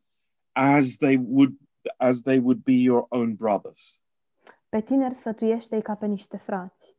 as 0.52 0.98
they 0.98 1.18
would 1.28 1.58
as 1.98 2.22
they 2.22 2.38
would 2.38 2.64
be 2.64 2.74
your 2.74 3.06
own 3.10 3.36
brothers. 3.36 4.02
Pe 4.70 4.82
tineri 4.82 5.16
sfătuiește 5.16 5.80
ca 5.80 5.96
pe 5.96 6.06
niște 6.06 6.38
frați. 6.38 6.98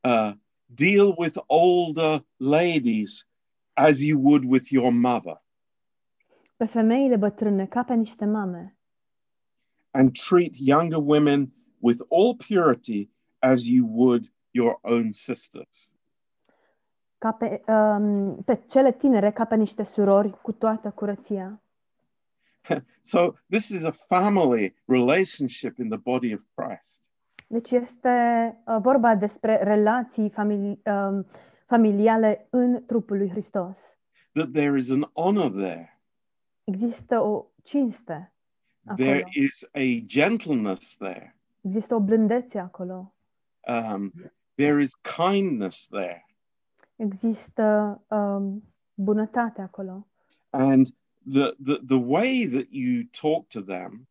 Uh, 0.00 0.32
deal 0.64 1.14
with 1.16 1.38
older 1.46 2.24
ladies 2.36 3.28
as 3.72 4.00
you 4.00 4.20
would 4.22 4.44
with 4.50 4.68
your 4.70 4.92
mother. 4.92 5.42
Pe 6.56 6.64
femeile 6.64 7.16
bătrâne 7.16 7.66
ca 7.66 7.82
pe 7.82 7.94
niște 7.94 8.24
mame. 8.24 8.75
And 9.96 10.14
treat 10.14 10.56
younger 10.58 11.00
women 11.00 11.52
with 11.80 12.02
all 12.08 12.34
purity 12.34 13.08
as 13.42 13.68
you 13.68 13.86
would 13.86 14.28
your 14.50 14.78
own 14.82 15.10
sisters. 15.10 15.94
Ca 17.18 17.32
pe, 17.32 17.62
um, 17.66 18.42
pe 18.44 18.62
cele 18.68 18.92
tinere 18.92 19.30
ca 19.30 19.44
pe 19.44 19.56
niște 19.56 19.82
surori 19.82 20.40
cu 20.42 20.52
toată 20.52 20.90
curăția. 20.90 21.60
So, 23.00 23.32
this 23.48 23.68
is 23.68 23.82
a 23.84 23.90
family 23.90 24.74
relationship 24.84 25.78
in 25.78 25.88
the 25.88 25.98
body 25.98 26.34
of 26.34 26.40
Christ. 26.54 27.10
Deci 27.46 27.70
este 27.70 28.10
uh, 28.66 28.76
vorba 28.80 29.14
despre 29.14 29.56
relații 29.62 30.30
famili- 30.30 30.82
um, 30.84 31.26
familiale 31.66 32.46
în 32.50 32.84
trupul 32.86 33.16
lui 33.16 33.30
Hristos. 33.30 33.78
That 34.32 34.52
there 34.52 34.76
is 34.76 34.90
an 34.90 35.10
honor 35.12 35.50
there, 35.50 36.00
Există 36.64 37.20
o 37.20 37.46
cinste 37.62 38.35
there 38.94 39.24
is 39.32 39.68
a 39.74 40.00
gentleness 40.04 40.96
there, 40.96 41.36
Există 41.62 41.94
o 41.94 42.00
blândețe 42.00 42.58
acolo. 42.58 43.14
um, 43.68 44.12
there 44.54 44.80
is 44.80 44.94
kindness 44.94 45.86
there. 45.86 46.26
Există 46.96 48.00
um, 48.08 48.62
bunătate 48.94 49.62
acolo. 49.62 50.06
And 50.50 50.86
the, 51.32 51.54
the, 51.64 51.80
the 51.86 51.98
way 52.06 52.46
that 52.46 52.66
you 52.70 53.02
talk 53.20 53.48
to 53.48 53.60
them 53.60 54.08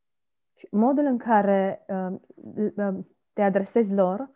modul 0.72 1.06
în 1.06 1.18
care 1.18 1.86
um, 1.88 2.22
um, 2.76 3.08
te 3.34 3.42
adresezi 3.42 3.94
lor 3.94 4.30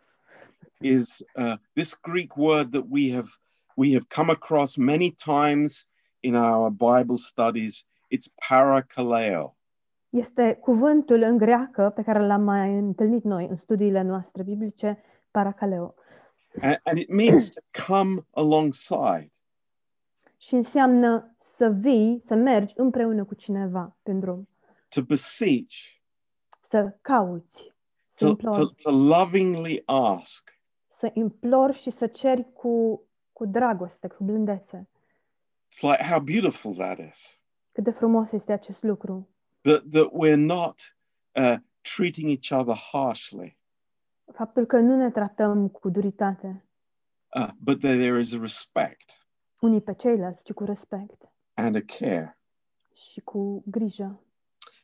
is 0.80 1.24
uh, 1.36 1.54
this 1.72 1.94
Greek 2.00 2.36
word 2.36 2.70
that 2.70 2.84
we 2.88 3.12
have 3.12 3.28
we 3.76 3.92
have 3.92 4.06
come 4.08 4.30
across 4.30 4.76
many 4.76 5.12
times 5.12 5.88
in 6.20 6.34
our 6.34 6.70
Bible 6.70 7.16
studies. 7.16 7.84
It's 8.08 8.28
parakaleo, 8.48 9.56
este 10.10 10.58
cuvântul 10.60 11.22
în 11.22 11.36
greacă 11.36 11.92
pe 11.94 12.02
care 12.02 12.26
l-am 12.26 12.42
mai 12.42 12.78
întâlnit 12.78 13.24
noi 13.24 13.46
în 13.48 13.56
studiile 13.56 14.02
noastre 14.02 14.42
biblice, 14.42 15.02
parakaleo. 15.30 15.94
and, 16.60 16.80
and 16.84 16.98
it 16.98 17.08
means 17.08 17.50
to 17.50 17.60
come 17.86 18.26
alongside, 18.30 19.30
Și 20.36 20.54
înseamnă 20.54 21.34
să 21.38 21.68
vii, 21.68 22.20
să 22.24 22.34
mergi 22.34 22.74
împreună 22.76 23.24
cu 23.24 23.34
cineva 23.34 23.96
pe 24.02 24.12
drum, 24.12 24.48
to 24.88 25.02
beseech, 25.02 25.76
să 26.60 26.96
cauți, 27.00 27.72
să 28.08 28.24
to, 28.24 28.30
implori, 28.30 28.56
to, 28.56 28.64
to 28.82 28.90
lovingly 28.90 29.82
ask. 29.86 30.58
să 30.86 31.10
implori 31.12 31.76
și 31.76 31.90
să 31.90 32.06
ceri 32.06 32.52
cu, 32.52 33.02
cu 33.32 33.46
dragoste, 33.46 34.08
cu 34.08 34.24
blândețe. 34.24 34.88
It's 35.68 35.80
like 35.80 36.02
how 36.10 36.20
beautiful 36.20 36.74
that 36.74 36.98
is. 36.98 37.40
Cât 37.72 37.84
de 37.84 37.90
frumos 37.90 38.32
este 38.32 38.52
acest 38.52 38.82
lucru. 38.82 39.28
That 39.62 39.82
that 39.90 40.08
we're 40.12 40.46
not 40.46 40.96
uh, 41.32 41.56
treating 41.80 42.30
each 42.30 42.52
other 42.52 42.74
harshly, 42.92 43.58
Faptul 44.32 44.66
că 44.66 44.78
nu 44.78 44.96
ne 44.96 45.10
tratăm 45.10 45.68
cu 45.68 45.90
duritate 45.90 46.64
uh, 47.34 47.48
but 47.58 47.80
that 47.80 47.96
there 47.96 48.18
is 48.18 48.34
a 48.34 48.38
respect 48.38 49.26
unii 49.60 49.80
pe 49.80 49.94
ceilalți, 49.94 50.42
ci 50.42 50.52
cu 50.52 50.64
respect 50.64 51.32
and 51.54 51.76
a 51.76 51.80
care. 51.80 52.38
și 52.94 53.20
cu 53.20 53.62
grijă. 53.66 54.20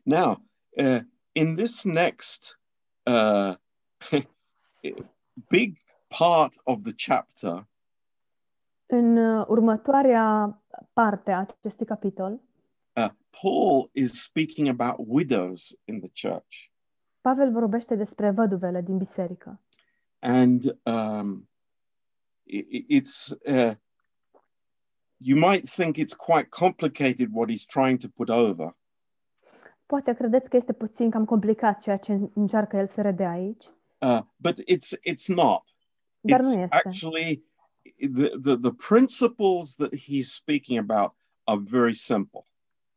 Now, 0.03 0.42
uh, 0.70 1.01
in 1.33 1.55
this 1.55 1.85
next 1.85 2.61
uh, 3.03 3.55
big 5.48 5.79
part 6.18 6.61
of 6.64 6.83
the 6.83 6.92
chapter, 7.07 7.66
În 8.87 9.16
uh, 9.16 9.46
următoarea 9.48 10.61
parte 10.92 11.31
a 11.31 11.38
acestui 11.38 11.87
capitol, 11.87 12.40
uh, 12.96 13.09
Paul 13.42 13.90
is 13.92 14.22
speaking 14.22 14.68
about 14.68 15.06
widows 15.09 15.76
in 15.85 16.00
the 16.00 16.11
church. 16.28 16.70
Pavel 17.20 17.52
vorbește 17.52 17.94
despre 17.94 18.30
văduvele 18.30 18.80
din 18.80 18.96
biserică. 18.98 19.61
And 20.18 20.78
um, 20.82 21.48
i- 22.42 22.66
i- 22.70 23.00
it's, 23.00 23.30
uh, 23.46 23.74
you 25.16 25.38
might 25.48 25.68
think 25.68 25.96
it's 25.96 26.16
quite 26.16 26.48
complicated 26.48 27.28
what 27.32 27.50
he's 27.50 27.64
trying 27.66 27.98
to 27.98 28.09
put 28.14 28.28
over, 28.28 28.76
Poate 29.87 30.14
credeți 30.14 30.48
că 30.48 30.56
este 30.56 30.72
puțin 30.72 31.11
cam 31.11 31.24
complicat 31.24 31.80
ceea 31.80 31.96
ce 31.96 32.30
încearcă 32.35 32.76
el 32.76 32.87
să 32.87 33.00
redea 33.02 33.30
aici, 33.30 33.64
uh, 33.98 34.18
but 34.37 34.61
it's, 34.61 34.98
it's 35.11 35.26
not. 35.35 35.62
dar 36.20 36.38
it's 36.40 36.54
nu 36.54 36.61
este. 36.61 36.76
actually 36.76 37.44
the, 38.14 38.28
the, 38.28 38.56
the 38.56 38.72
principles 38.88 39.74
that 39.74 39.94
he's 39.94 40.32
speaking 40.32 40.90
about 40.90 41.14
are 41.44 41.61
very 41.64 41.94
simple. 41.94 42.45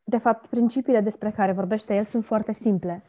De 0.09 0.17
fapt, 0.17 0.45
principiile 0.45 1.01
despre 1.01 1.31
care 1.31 1.51
vorbește 1.51 1.95
el 1.95 2.05
sunt 2.05 2.25
foarte 2.25 2.53
simple. 2.53 3.03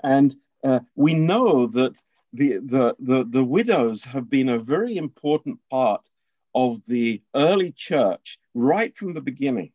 And 0.00 0.32
uh, 0.58 0.78
we 0.92 1.14
know 1.14 1.66
that 1.66 2.04
the, 2.36 2.58
the, 2.60 2.94
the, 3.04 3.24
the 3.30 3.40
widows 3.40 4.06
have 4.06 4.26
been 4.28 4.48
a 4.48 4.58
very 4.58 4.96
important 4.96 5.60
part 5.66 6.10
of 6.50 6.78
the 6.86 7.22
early 7.30 7.74
church 7.88 8.38
right 8.52 8.96
from 8.96 9.12
the 9.12 9.20
beginning. 9.20 9.72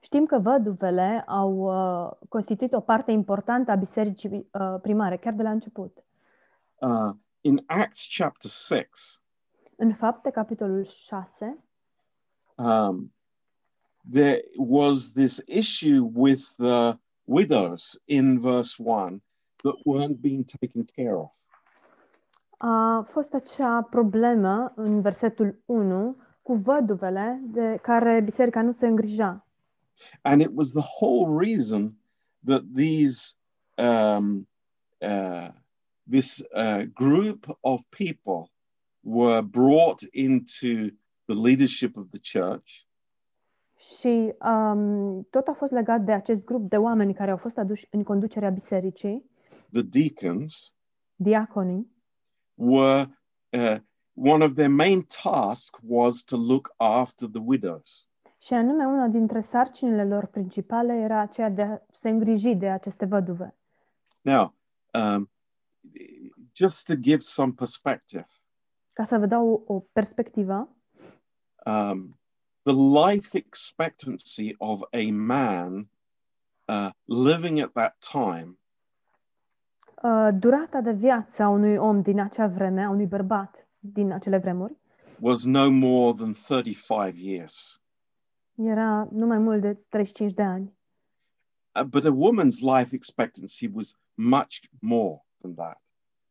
Știm 0.00 0.26
că 0.26 0.38
văduvele 0.38 1.24
au 1.26 1.52
uh, 1.52 2.10
constituit 2.28 2.72
o 2.72 2.80
parte 2.80 3.10
importantă 3.10 3.70
a 3.70 3.74
bisericii 3.74 4.48
uh, 4.52 4.74
primare, 4.82 5.16
chiar 5.16 5.32
de 5.32 5.42
la 5.42 5.50
început. 5.50 6.04
Uh, 6.78 7.14
in 7.40 7.62
Acts 7.66 8.16
chapter 8.16 8.50
6, 8.50 8.86
În 9.76 9.94
fapte, 9.94 10.30
capitolul 10.30 10.84
6, 10.84 11.64
um, 12.54 13.14
there 14.10 14.42
was 14.56 15.12
this 15.12 15.40
issue 15.46 16.10
with 16.14 16.42
the 16.58 16.98
widows 17.26 17.98
in 18.08 18.40
verse 18.40 18.78
1 18.78 19.20
that 19.64 19.74
weren't 19.84 20.20
being 20.20 20.44
taken 20.44 20.86
care 20.96 21.16
of. 21.16 21.30
a 22.64 23.06
fost 23.12 23.34
acea 23.34 23.82
problemă 23.82 24.72
în 24.76 25.00
versetul 25.00 25.62
1 25.64 26.16
cu 26.42 26.54
văduvele 26.54 27.40
de 27.44 27.78
care 27.82 28.20
biserica 28.24 28.62
nu 28.62 28.72
se 28.72 28.86
îngrija. 28.86 29.46
And 30.22 30.40
it 30.40 30.50
was 30.54 30.70
the 30.70 30.86
whole 31.00 31.46
reason 31.46 31.96
that 32.44 32.62
these 32.74 33.34
um, 33.78 34.48
uh, 35.00 35.48
this 36.10 36.42
uh, 36.54 36.82
group 36.94 37.46
of 37.60 37.80
people 37.88 38.50
were 39.00 39.42
brought 39.42 40.02
into 40.12 40.90
the 41.26 41.34
leadership 41.34 41.96
of 41.96 42.10
the 42.10 42.20
church 42.20 42.86
Și 43.82 44.34
um, 44.44 45.22
tot 45.30 45.46
a 45.48 45.52
fost 45.52 45.72
legat 45.72 46.00
de 46.00 46.12
acest 46.12 46.44
grup 46.44 46.68
de 46.68 46.76
oameni 46.76 47.14
care 47.14 47.30
au 47.30 47.36
fost 47.36 47.58
aduși 47.58 47.86
în 47.90 48.02
conducerea 48.02 48.50
bisericii, 48.50 49.30
the 49.72 49.82
deacons 49.82 50.74
diaconii, 51.14 51.90
were 52.54 53.18
uh, 53.50 53.76
one 54.14 54.44
of 54.44 54.52
their 54.52 54.68
main 54.68 55.02
tasks 55.22 55.78
was 55.86 56.22
to 56.22 56.36
look 56.36 56.74
after 56.76 57.28
the 57.28 57.40
widows. 57.44 58.08
Și 58.38 58.54
anume 58.54 58.86
una 58.86 59.06
dintre 59.06 59.40
sarcinile 59.40 60.04
lor 60.04 60.26
principale 60.26 60.92
era 60.92 61.20
aceea 61.20 61.50
de 61.50 61.62
a 61.62 61.78
se 61.92 62.08
îngriji 62.08 62.54
de 62.54 62.68
aceste 62.68 63.04
văduve. 63.04 63.54
now 64.20 64.54
um, 64.92 65.30
just 66.54 66.86
to 66.86 66.94
give 66.94 67.18
some 67.18 67.52
perspective. 67.52 68.26
Ca 68.92 69.04
să 69.04 69.18
vă 69.18 69.26
dau 69.26 69.64
o, 69.66 69.74
o 69.74 69.80
perspectivă, 69.92 70.76
um, 71.66 72.20
the 72.62 72.72
life 72.72 73.34
expectancy 73.34 74.54
of 74.58 74.80
a 74.92 75.10
man 75.10 75.88
uh, 76.68 76.90
living 77.04 77.60
at 77.60 77.72
that 77.72 77.96
time 78.12 78.56
uh, 80.02 80.28
durata 80.38 80.80
de 80.80 80.92
viață 80.92 81.42
a 81.42 81.48
unui 81.48 81.76
om 81.76 82.02
din 82.02 82.20
acea 82.20 82.46
vreme, 82.46 82.82
a 82.82 82.90
unui 82.90 83.06
bărbat 83.06 83.68
din 83.78 84.12
acele 84.12 84.38
vremuri, 84.38 84.76
was 85.20 85.44
no 85.44 85.70
more 85.70 86.14
than 86.16 86.32
35 86.32 87.14
years. 87.16 87.80
era 88.54 89.08
nu 89.12 89.26
mai 89.26 89.38
mult 89.38 89.60
de 89.60 89.74
35 89.88 90.32
de 90.34 90.42
ani. 90.42 90.72
Uh, 91.80 91.84
but 91.84 92.04
a 92.04 92.10
woman's 92.10 92.60
life 92.76 92.94
expectancy 92.94 93.68
was 93.74 93.98
much 94.14 94.60
more 94.80 95.22
than 95.40 95.54
that. 95.54 95.80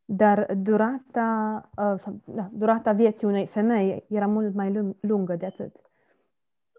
Dar 0.06 0.54
durata, 0.56 1.70
uh, 1.78 2.00
sau, 2.00 2.22
da, 2.26 2.50
durata 2.54 2.92
vieții 2.92 3.28
unei 3.28 3.48
femei 3.48 4.06
era 4.10 4.28
mult 4.28 4.54
mai 4.54 4.72
lung- 4.74 4.96
lungă 5.02 5.36
de 5.36 5.46
atât. 5.46 5.76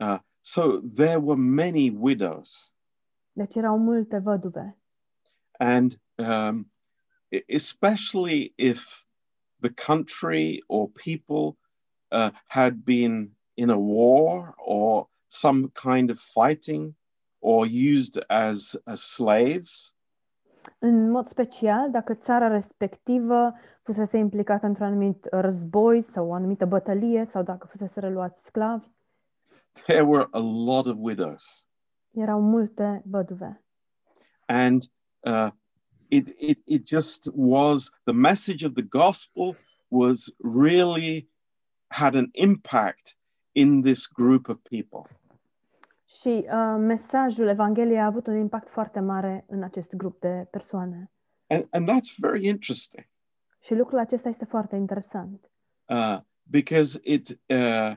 Uh, 0.01 0.19
So 0.45 0.81
there 0.83 1.21
were 1.21 1.41
many 1.41 1.91
widows. 1.91 2.75
Deci 3.33 3.55
erau 3.55 3.79
multe 3.79 4.19
văduve. 4.19 4.77
And 5.59 6.01
um, 6.15 6.73
especially 7.47 8.53
if 8.57 9.07
the 9.61 9.73
country 9.87 10.63
or 10.67 10.89
people 10.89 11.57
uh, 12.11 12.31
had 12.47 12.75
been 12.85 13.37
in 13.55 13.71
a 13.71 13.79
war 13.79 14.55
or 14.57 15.09
some 15.27 15.69
kind 15.69 16.11
of 16.11 16.19
fighting 16.19 16.97
or 17.39 17.67
used 17.67 18.25
as, 18.29 18.81
as 18.85 19.01
slaves, 19.01 19.95
În 20.79 21.11
mod 21.11 21.29
special, 21.29 21.91
dacă 21.91 22.15
țara 22.15 22.49
respectivă 22.49 23.53
fusese 23.83 24.17
implicată 24.17 24.67
într-un 24.67 24.87
anumit 24.87 25.27
război 25.31 26.01
sau 26.01 26.29
o 26.29 26.33
anumită 26.33 26.67
bătălie 26.67 27.25
sau 27.25 27.43
dacă 27.43 27.67
fusese 27.67 28.01
reluați 28.01 28.45
sclavi, 28.45 28.87
there 29.87 30.05
were 30.05 30.29
a 30.33 30.41
lot 30.41 30.87
of 30.87 30.97
widows. 30.99 31.67
erau 32.15 32.41
multe 32.41 33.03
văduve. 33.05 33.65
And 34.47 34.83
uh, 35.21 35.51
it, 36.09 36.29
it, 36.39 36.59
it 36.65 36.87
just 36.87 37.29
was 37.35 37.91
the 38.05 38.13
message 38.13 38.67
of 38.67 38.73
the 38.75 38.83
gospel 38.83 39.57
was 39.89 40.35
really 40.39 41.29
had 41.87 42.15
an 42.15 42.29
impact 42.33 43.17
in 43.53 43.83
this 43.83 44.07
group 44.07 44.49
of 44.49 44.59
people. 44.63 45.03
Și 46.05 46.29
uh, 46.47 46.77
mesajul 46.79 47.47
Evangheliei 47.49 47.99
a 47.99 48.05
avut 48.05 48.27
un 48.27 48.37
impact 48.37 48.69
foarte 48.69 49.01
mare 49.01 49.45
în 49.49 49.63
acest 49.63 49.95
grup 49.95 50.21
de 50.21 50.47
persoane. 50.51 51.11
And, 51.47 51.67
and 51.71 51.89
that's 51.91 52.15
very 52.21 52.47
interesting 52.47 53.09
Și 53.61 53.75
lucrul 53.75 53.99
acesta 53.99 54.29
este 54.29 54.45
foarte 54.45 54.77
interesant. 54.77 55.51
uh, 55.89 56.19
because 56.43 57.01
it, 57.03 57.29
uh, 57.47 57.93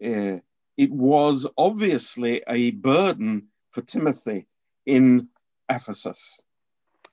uh, 0.00 0.38
it 0.80 0.90
was 0.90 1.46
obviously 1.58 2.42
a 2.48 2.70
burden 2.70 3.48
for 3.68 3.82
Timothy 3.82 4.46
in 4.86 5.28
Ephesus. 5.68 6.40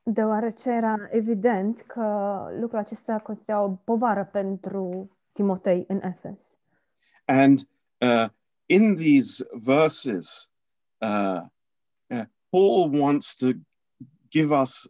Deoarece 0.04 0.70
era 0.70 1.08
evident 1.12 1.82
că 1.82 2.04
lucrul 2.60 2.80
acesta 2.80 3.20
constituia 3.20 3.62
o 3.62 3.70
povară 3.70 4.30
pentru 4.32 5.12
Timotei 5.32 5.86
în 5.88 6.02
Efes. 6.04 6.58
And 7.26 7.60
uh, 7.98 8.28
in 8.66 8.96
these 8.96 9.46
verses, 9.52 10.50
uh, 10.98 11.42
uh, 12.08 12.26
Paul 12.50 12.90
wants 12.90 13.36
to 13.36 13.48
give 14.30 14.54
us 14.62 14.90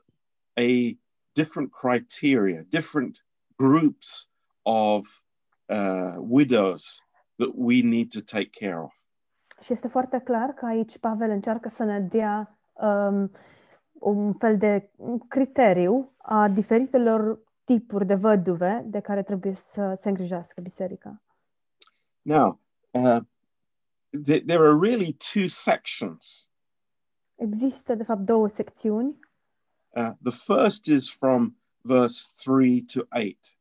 a 0.54 0.98
different 1.32 1.72
criteria, 1.72 2.64
different 2.70 3.26
groups 3.56 4.30
of 4.62 5.24
uh, 5.66 6.16
widows 6.18 7.07
that 7.38 7.50
we 7.56 7.82
need 7.82 8.12
to 8.12 8.20
take 8.20 8.50
care 8.66 8.80
of. 8.80 8.94
Și 9.62 9.74
este 9.74 9.88
foarte 9.88 10.20
clar 10.20 10.50
că 10.50 10.66
aici 10.66 10.98
Pavel 10.98 11.30
încearcă 11.30 11.72
să 11.76 11.84
ne 11.84 12.00
dea 12.00 12.58
um, 12.74 13.32
un 13.92 14.34
fel 14.34 14.58
de 14.58 14.90
criteriu 15.28 16.14
a 16.18 16.48
diferitelor 16.48 17.40
tipuri 17.64 18.06
de 18.06 18.16
văduve 18.16 18.84
de 18.86 19.00
care 19.00 19.24
trebuie 19.24 19.54
să 19.56 20.00
se 20.02 20.08
îngrijească 20.08 20.62
biserica. 20.62 21.22
Now, 22.22 22.60
uh, 22.92 23.20
th- 24.24 24.46
there 24.46 24.60
are 24.60 24.78
really 24.82 25.18
two 25.34 25.48
sections. 25.48 26.50
Există, 27.36 27.96
de 27.96 28.04
fapt, 28.04 28.20
două 28.20 28.48
secțiuni. 28.48 29.20
Uh, 29.90 30.10
the 30.24 30.54
first 30.54 30.86
is 30.86 31.12
from 31.12 31.58
verse 31.82 32.34
3 32.44 32.82
to 32.94 33.00
8. 33.10 33.57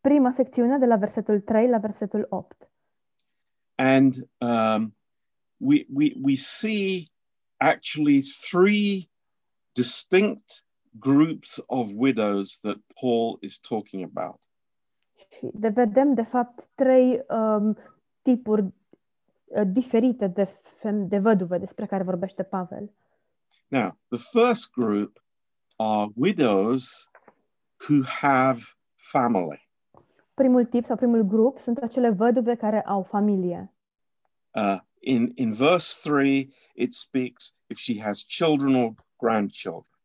Prima 0.00 0.32
secțiune, 0.36 0.78
de 0.78 0.86
la 0.86 0.96
versetul 0.96 1.40
3 1.40 1.68
la 1.68 1.78
versetul 1.78 2.26
8. 2.28 2.70
and 3.80 4.22
um, 4.42 4.92
we, 5.58 5.86
we, 5.88 6.14
we 6.20 6.36
see 6.36 7.08
actually 7.60 8.22
three 8.22 9.08
distinct 9.74 10.64
groups 10.98 11.60
of 11.70 11.92
widows 11.92 12.58
that 12.62 12.76
Paul 13.00 13.38
is 13.42 13.58
talking 13.58 14.04
about. 14.04 14.40
Și 15.28 15.48
de 15.52 15.68
vedem, 15.68 16.14
de 16.14 16.22
fapt, 16.22 16.68
trei 16.74 17.24
um, 17.28 17.76
tipuri 18.22 18.62
uh, 18.62 19.62
diferite 19.66 20.26
de, 20.26 20.44
fem- 20.78 21.08
de 21.08 21.18
văduve 21.18 21.58
despre 21.58 21.86
care 21.86 22.02
vorbește 22.02 22.42
Pavel. 22.42 22.92
Now, 23.68 23.98
the 24.08 24.18
first 24.18 24.70
group 24.70 25.22
are 25.76 26.10
widows 26.14 27.10
who 27.88 28.02
have 28.04 28.60
family. 28.94 29.69
Primul 30.40 30.64
tip 30.64 30.84
sau 30.84 30.96
primul 30.96 31.22
grup 31.22 31.58
sunt 31.58 31.78
acele 31.78 32.10
văduve 32.10 32.54
care 32.54 32.82
au 32.82 33.02
familie. 33.02 33.72
Uh, 34.50 34.78
in, 35.00 35.32
in 35.34 35.52
verse 35.52 36.08
3, 36.10 36.54
it 36.74 36.94
speaks 36.94 37.54
if 37.66 37.78
she 37.78 38.02
has 38.02 38.22
children 38.22 38.74
or 38.74 38.94
grandchildren. 39.16 39.98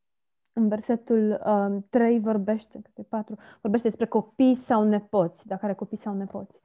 În 0.53 0.67
versetul 0.67 1.41
um, 1.45 1.85
3 1.89 2.19
vorbește, 2.19 2.81
pe 2.93 3.01
4, 3.01 3.37
vorbește 3.61 3.87
despre 3.87 4.05
copii 4.05 4.55
sau 4.55 4.83
nepoți, 4.83 5.47
dacă 5.47 5.65
are 5.65 5.73
copii 5.73 5.97
sau 5.97 6.13
nepoți. 6.13 6.55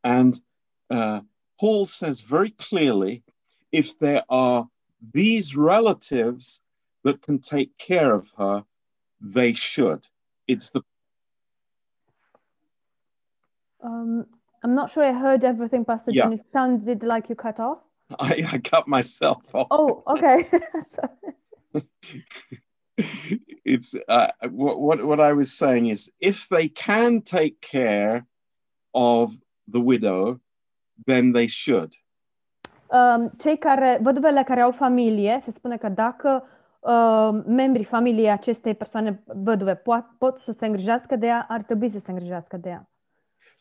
And 0.00 0.34
uh, 0.86 1.18
Paul 1.56 1.84
says 1.84 2.20
very 2.20 2.54
clearly 2.68 3.24
if 3.68 3.92
there 3.94 4.22
are 4.26 4.64
these 5.12 5.52
relatives 5.56 6.62
that 7.00 7.18
can 7.20 7.38
take 7.38 7.70
care 7.76 8.14
of 8.14 8.32
her, 8.36 8.66
they 9.32 9.52
should. 9.52 10.04
It's 10.44 10.70
the 10.70 10.80
Um, 13.82 14.26
I'm 14.62 14.74
not 14.74 14.90
sure 14.90 15.04
I 15.04 15.12
heard 15.12 15.44
everything, 15.44 15.84
Pastor 15.84 16.10
Yeah. 16.12 16.24
John. 16.24 16.32
It 16.32 16.46
sounded 16.46 17.02
like 17.02 17.28
you 17.28 17.36
cut 17.36 17.58
off. 17.58 17.78
I, 18.18 18.44
I 18.52 18.58
cut 18.58 18.86
myself 18.86 19.54
off. 19.54 19.66
Oh, 19.70 20.02
okay. 20.06 20.48
It's 23.64 23.94
uh, 24.08 24.26
what, 24.50 24.80
what 24.80 25.06
what 25.06 25.20
I 25.20 25.32
was 25.32 25.56
saying 25.56 25.86
is 25.88 26.10
if 26.18 26.48
they 26.48 26.68
can 26.68 27.22
take 27.22 27.60
care 27.60 28.26
of 28.92 29.30
the 29.72 29.80
widow, 29.80 30.40
then 31.06 31.32
they 31.32 31.46
should. 31.48 31.94
um, 32.90 33.30
cei 33.38 33.58
care, 33.58 33.98
văduvele 34.02 34.42
care 34.42 34.60
au 34.60 34.70
familie, 34.72 35.40
se 35.42 35.50
spune 35.50 35.76
că 35.76 35.88
dacă 35.88 36.44
uh, 36.80 37.30
membrii 37.46 37.84
familiei 37.84 38.30
acestei 38.30 38.74
persoane 38.74 39.22
văduve 39.26 39.74
pot, 39.74 40.04
pot 40.18 40.38
să 40.38 40.52
se 40.52 40.66
îngrijească 40.66 41.16
de 41.16 41.26
ea, 41.26 41.46
ar 41.48 41.62
trebui 41.62 41.88
să 41.88 41.98
se 41.98 42.10
îngrijească 42.10 42.56
de 42.56 42.68
ea. 42.68 42.90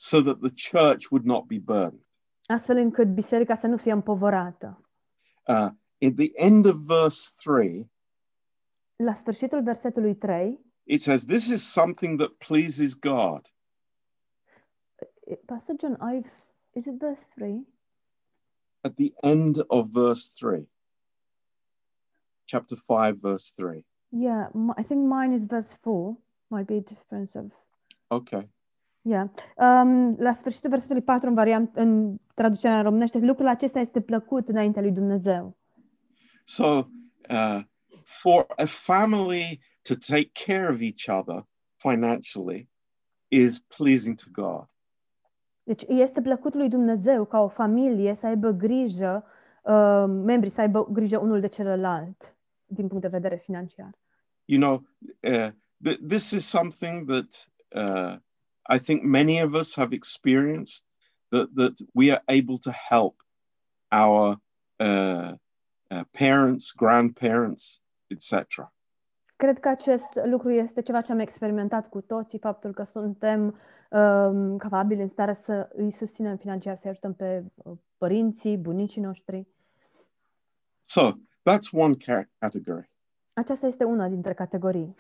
So 0.02 0.22
that 0.22 0.40
the 0.40 0.50
church 0.50 1.12
would 1.12 1.26
not 1.26 1.48
be 1.48 1.60
burned. 1.60 2.00
Astfel 2.46 2.78
încât 2.78 3.14
biserica 3.14 3.56
să 3.56 3.68
nu 3.68 3.78
fie 3.78 3.92
împovărată. 3.92 4.82
Uh, 5.48 5.70
at 6.02 6.16
the 6.16 6.32
end 6.36 6.66
of 6.66 6.76
verse 6.76 7.32
3, 7.44 7.92
La 8.96 9.14
sfârșitul 9.14 9.64
versetului 9.64 10.16
3, 10.16 10.60
it 10.84 11.02
says, 11.02 11.26
This 11.26 11.48
is 11.48 11.72
something 11.72 12.20
that 12.20 12.30
pleases 12.48 12.94
God. 12.94 13.54
Pastor 15.46 15.76
John, 15.80 15.98
I've, 16.02 16.32
is 16.74 16.86
it 16.86 16.98
verse 17.00 17.22
3? 17.36 17.68
At 18.82 18.96
the 18.96 19.14
end 19.22 19.58
of 19.68 19.90
verse 19.90 20.30
3, 20.30 20.68
chapter 22.46 22.76
5, 22.76 23.18
verse 23.22 23.52
3. 23.52 23.86
Yeah, 24.10 24.48
I 24.78 24.84
think 24.84 25.08
mine 25.08 25.34
is 25.34 25.44
verse 25.44 25.78
4. 25.82 26.18
Might 26.50 26.68
be 26.68 26.78
a 26.78 26.82
difference 26.82 27.40
of 27.40 27.52
Okay. 28.12 28.48
Yeah. 29.10 29.28
Um, 29.58 30.16
la 30.20 30.34
sfârșitul 30.34 30.70
versetului 30.70 31.02
4 31.02 31.28
în, 31.28 31.34
variant, 31.34 31.76
în 31.76 32.16
traducerea 32.34 32.78
în 32.78 32.84
românește, 32.84 33.18
lucrul 33.18 33.48
acesta 33.48 33.80
este 33.80 34.02
plăcut 34.02 34.48
înaintea 34.48 34.82
lui 34.82 34.92
Dumnezeu. 34.92 35.58
So, 36.44 36.66
uh, 37.30 37.62
for 38.04 38.46
a 38.56 38.66
family 38.66 39.60
to 39.82 39.94
take 40.08 40.32
care 40.46 40.70
of 40.72 40.80
each 40.80 41.20
other 41.20 41.46
financially 41.76 42.70
is 43.28 43.60
pleasing 43.60 44.16
to 44.16 44.26
God. 44.32 44.68
Deci 45.64 45.84
este 45.88 46.22
plăcut 46.22 46.54
lui 46.54 46.70
Dumnezeu 46.70 47.26
ca 47.26 47.40
o 47.40 47.48
familie 47.48 48.16
să 48.16 48.26
aibă 48.26 48.50
grijă, 48.50 49.24
uh, 49.64 50.06
membrii 50.08 50.52
să 50.52 50.62
aibă 50.62 50.88
grijă 50.92 51.18
unul 51.18 51.40
de 51.40 51.48
celălalt 51.48 52.36
din 52.66 52.88
punct 52.88 53.02
de 53.02 53.08
vedere 53.08 53.36
financiar. 53.36 53.90
You 54.46 54.60
know, 54.60 54.84
uh, 55.34 55.50
th- 55.88 56.08
this 56.08 56.32
is 56.32 56.48
something 56.48 57.10
that 57.12 57.50
uh, 57.76 58.20
I 58.62 58.80
think 58.80 59.04
many 59.04 59.44
of 59.44 59.54
us 59.54 59.76
have 59.76 59.94
experienced 59.94 60.84
that, 61.30 61.48
that 61.56 61.74
we 61.94 62.12
are 62.12 62.24
able 62.28 62.58
to 62.58 62.72
help 62.72 63.22
our 63.92 64.40
uh, 64.80 65.34
uh, 65.92 66.04
parents, 66.12 66.72
grandparents, 66.72 67.82
etc. 68.10 68.72
Cred 69.36 69.60
că 69.60 69.70
acest 69.70 70.20
lucru 70.26 70.52
este 70.52 70.82
ceva 70.82 71.02
ce 71.02 71.12
am 71.12 71.20
experimentat 71.20 71.90
cu 71.90 72.02
toții, 72.02 72.40
faptul 72.40 72.74
că 72.74 72.84
suntem 72.84 73.60
um, 73.90 74.58
capabili 74.58 75.02
în 75.02 75.08
stare 75.08 75.34
să 75.34 75.70
îi 75.74 75.92
susținem 75.92 76.38
financiar, 76.38 76.78
să 76.78 76.88
ajutăm 76.88 77.14
pe 77.14 77.44
uh, 77.56 77.78
părinții, 77.98 78.58
bunicii 78.58 79.02
noștri. 79.02 79.48
So 80.84 81.12
that's 81.50 81.72
one 81.72 81.94
ca- 81.94 82.30
category. 82.38 82.90
Aceasta 83.34 83.68
este 83.68 83.84
una 83.84 84.08
dintre 84.08 84.34
categorii. 84.34 84.96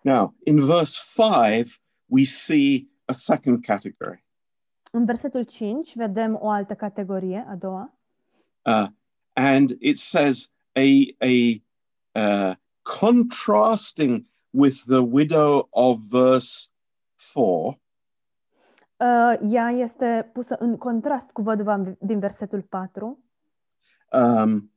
Now, 0.00 0.34
in 0.44 0.64
verse 0.64 1.00
5, 1.14 1.82
we 2.06 2.24
see 2.24 2.89
a 3.10 3.12
second 3.12 3.64
category. 3.64 4.24
În 4.90 5.04
versetul 5.04 5.42
5 5.42 5.96
vedem 5.96 6.38
o 6.40 6.48
altă 6.48 6.74
categorie, 6.74 7.46
a 7.48 7.54
doua, 7.54 7.94
Uh, 8.66 8.86
and 9.32 9.70
it 9.78 9.96
says 9.96 10.50
a, 10.72 10.80
a 11.18 11.62
uh, 12.20 12.54
contrasting 13.00 14.26
with 14.50 14.76
the 14.86 14.98
widow 14.98 15.66
of 15.70 15.98
verse 16.10 16.68
4, 17.34 17.80
Uh, 18.96 19.38
ea 19.52 19.70
este 19.70 20.30
pusă 20.32 20.56
în 20.58 20.76
contrast 20.76 21.30
cu 21.30 21.42
văduva 21.42 21.96
din 21.98 22.18
versetul 22.18 22.62
4. 22.62 23.24
um, 24.12 24.72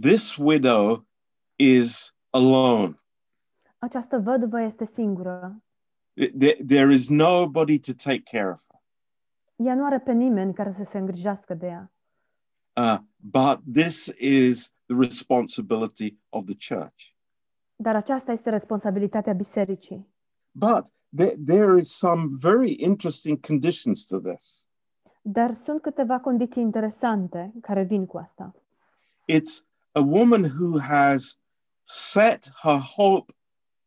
this 0.00 0.36
widow 0.36 1.06
is 1.56 2.14
alone. 2.30 3.03
Această 3.84 4.18
văduvă 4.18 4.60
este 4.60 4.86
singură. 4.86 5.62
There, 6.38 6.64
there 6.66 6.92
is 6.92 7.08
nobody 7.08 7.78
to 7.78 7.92
take 7.92 8.22
care 8.30 8.50
of 8.50 8.62
her. 8.68 8.80
Ea 9.66 9.74
nu 9.74 9.84
are 9.84 9.98
pe 9.98 10.12
nimeni 10.12 10.54
care 10.54 10.72
să 10.72 10.84
se 10.84 10.98
îngrijească 10.98 11.54
de 11.54 11.66
ea. 11.66 11.92
Uh, 12.76 12.98
but 13.16 13.60
this 13.72 14.06
is 14.18 14.74
the 14.86 14.96
responsibility 14.98 16.18
of 16.28 16.44
the 16.44 16.74
church. 16.74 17.14
Dar 17.76 17.96
aceasta 17.96 18.32
este 18.32 18.50
responsabilitatea 18.50 19.32
bisericii. 19.32 20.08
But 20.50 20.84
there, 21.16 21.36
there 21.46 21.76
is 21.76 21.96
some 21.96 22.26
very 22.40 22.72
interesting 22.82 23.46
conditions 23.46 24.04
to 24.04 24.18
this. 24.18 24.66
Dar 25.22 25.54
sunt 25.54 25.82
câteva 25.82 26.20
condiții 26.20 26.62
interesante 26.62 27.52
care 27.60 27.82
vin 27.82 28.06
cu 28.06 28.18
asta. 28.18 28.54
It's 29.32 29.66
a 29.92 30.00
woman 30.00 30.42
who 30.42 30.78
has 30.78 31.40
set 31.82 32.48
her 32.62 32.78
hope 32.78 33.34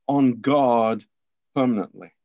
on 0.07 0.41
God 0.41 1.09
permanently. 1.51 2.15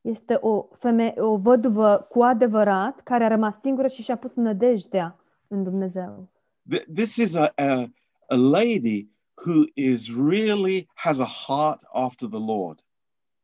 Este 0.00 0.34
o 0.40 0.68
femeie, 0.78 1.14
o 1.16 1.36
văduvă 1.36 2.06
cu 2.08 2.22
adevărat 2.22 3.00
care 3.00 3.24
a 3.24 3.28
rămas 3.28 3.60
singură 3.60 3.88
și 3.88 4.02
și-a 4.02 4.16
pus 4.16 4.34
nădejdea 4.34 5.16
în 5.48 5.62
Dumnezeu. 5.62 6.28
Th- 6.74 6.84
This 6.94 7.16
is 7.16 7.34
a, 7.34 7.52
a, 7.56 7.90
a 8.26 8.36
lady 8.36 9.08
who 9.46 9.64
is 9.74 10.16
really 10.28 10.88
has 10.94 11.18
a 11.18 11.28
heart 11.46 11.80
after 11.92 12.28
the 12.28 12.38
Lord. 12.38 12.84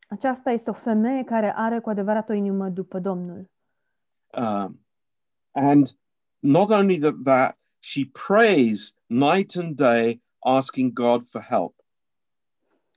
Aceasta 0.09 0.51
este 0.51 0.71
o 0.71 0.73
femeie 0.73 1.25
care 1.25 1.53
are 1.57 1.81
cu 1.81 1.91
adevărat 1.91 2.29
o 2.29 2.33
inimă 2.33 2.69
după 2.69 2.99
Domnul. 2.99 3.51
Um, 4.39 4.81
and 5.53 5.87
not 6.39 6.71
only 6.71 6.99
that, 6.99 7.15
that, 7.25 7.59
she 7.81 8.11
prays 8.27 8.95
night 9.07 9.57
and 9.57 9.77
day, 9.77 10.23
asking 10.39 10.93
God 10.93 11.27
for 11.29 11.41
help. 11.41 11.76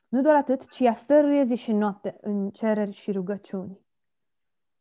Nu 0.10 0.22
doar 0.22 0.36
atât, 0.36 0.69
ci 0.69 0.80
ea 0.80 0.93
stăruie 0.93 1.43
zi 1.45 1.56
și 1.56 1.72
noapte 1.72 2.17
în 2.22 2.50
cereri 2.50 2.91
și 2.91 3.12
rugăciuni. 3.12 3.80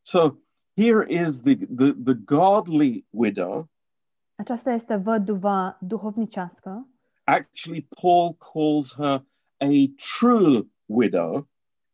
So 0.00 0.34
here 0.76 1.22
is 1.22 1.40
the, 1.40 1.54
the, 1.54 1.92
the 2.04 2.14
godly 2.14 3.06
widow. 3.10 3.68
Aceasta 4.34 4.70
este 4.70 4.96
văduva 4.96 5.78
duhovnicească. 5.80 6.88
Actually, 7.24 7.88
Paul 8.00 8.32
calls 8.52 8.94
her 8.94 9.24
a 9.56 9.92
true 10.18 10.66
widow. 10.86 11.48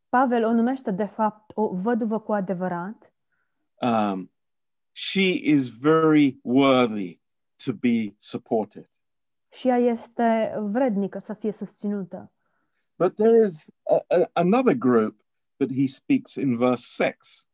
Pavel 0.09 0.44
o 0.44 0.53
numește 0.53 0.90
de 0.90 1.05
fapt 1.05 1.51
o 1.55 1.68
văduvă 1.68 2.20
cu 2.20 2.33
adevărat. 2.33 3.12
Um, 3.81 4.33
she 4.92 5.40
is 5.42 5.68
very 5.79 6.38
worthy 6.42 7.20
to 7.64 7.73
be 7.73 8.14
supported. 8.18 8.88
și 9.55 9.68
ea 9.68 9.77
este 9.77 10.55
vrednică 10.61 11.18
să 11.18 11.33
fie 11.33 11.53
susținută. 11.53 12.33
But 12.98 13.14
there 13.16 13.44
is 13.44 13.70
a, 13.90 13.94
a, 14.16 14.30
another 14.33 14.74
group 14.74 15.14
that 15.57 15.70
he 15.70 15.87
speaks 15.87 16.35
in 16.37 16.57
verse 16.57 17.04
6. 17.04 17.46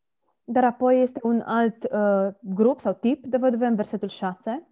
Dar 0.44 0.64
apoi 0.64 1.02
este 1.02 1.20
un 1.22 1.40
alt 1.40 1.84
uh, 1.90 2.28
grup 2.40 2.80
sau 2.80 2.92
tip 2.94 3.24
de 3.26 3.36
văduve 3.36 3.66
în 3.66 3.74
versetul 3.74 4.08
6, 4.08 4.66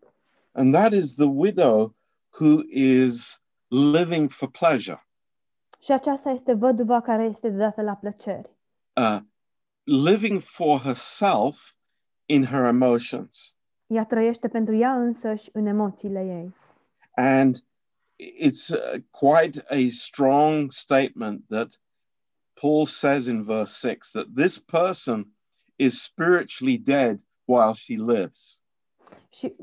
And 0.52 0.72
that 0.74 0.92
is 0.92 1.14
the 1.14 1.24
widow 1.26 1.94
who 2.40 2.60
is 2.70 3.42
living 3.68 4.30
for 4.30 4.50
pleasure, 4.50 5.06
și 5.80 5.92
aceasta 5.92 6.30
este 6.30 6.52
văduva 6.52 7.00
care 7.00 7.24
este 7.24 7.48
dată 7.48 7.82
la 7.82 7.94
plăceri. 7.94 8.50
uh, 8.96 9.18
living 9.84 10.40
for 10.40 10.80
herself 10.80 11.72
in 12.26 12.44
her 12.44 12.64
emotions. 12.64 13.56
Ea 13.86 14.04
trăiește 14.04 14.48
pentru 14.48 14.74
ea 14.74 14.92
însăși 14.94 15.48
în 15.52 15.66
emoțiile 15.66 16.20
ei. 16.20 16.54
And 17.14 17.64
it's 18.18 18.70
uh, 18.70 18.98
quite 19.10 19.62
a 19.70 19.90
strong 19.90 20.70
statement 20.70 21.42
that 21.48 21.76
Paul 22.60 22.86
says 22.86 23.28
in 23.28 23.42
verse 23.42 23.78
6 23.78 24.12
that 24.12 24.34
this 24.34 24.58
person 24.58 25.26
is 25.78 26.02
spiritually 26.02 26.76
dead 26.76 27.20
while 27.46 27.72
she 27.72 27.96
lives. 27.96 28.60
Și 29.30 29.56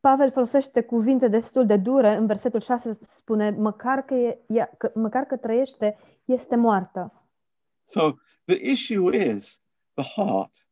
Pavel 0.00 0.30
folosește 0.32 0.82
cuvinte 0.82 1.28
destul 1.28 1.66
de 1.66 1.76
dure, 1.76 2.14
în 2.14 2.26
versetul 2.26 2.60
6 2.60 2.98
spune, 3.08 3.50
măcar 3.50 4.04
că, 4.04 4.14
e, 4.14 4.38
ea, 4.48 4.70
că, 4.78 4.90
măcar 4.94 5.22
că 5.22 5.36
trăiește, 5.36 5.98
este 6.24 6.56
moartă. 6.56 7.28
So 7.88 8.12
the 8.44 8.70
issue 8.70 9.32
is 9.34 9.62
the 9.94 10.22
heart. 10.22 10.68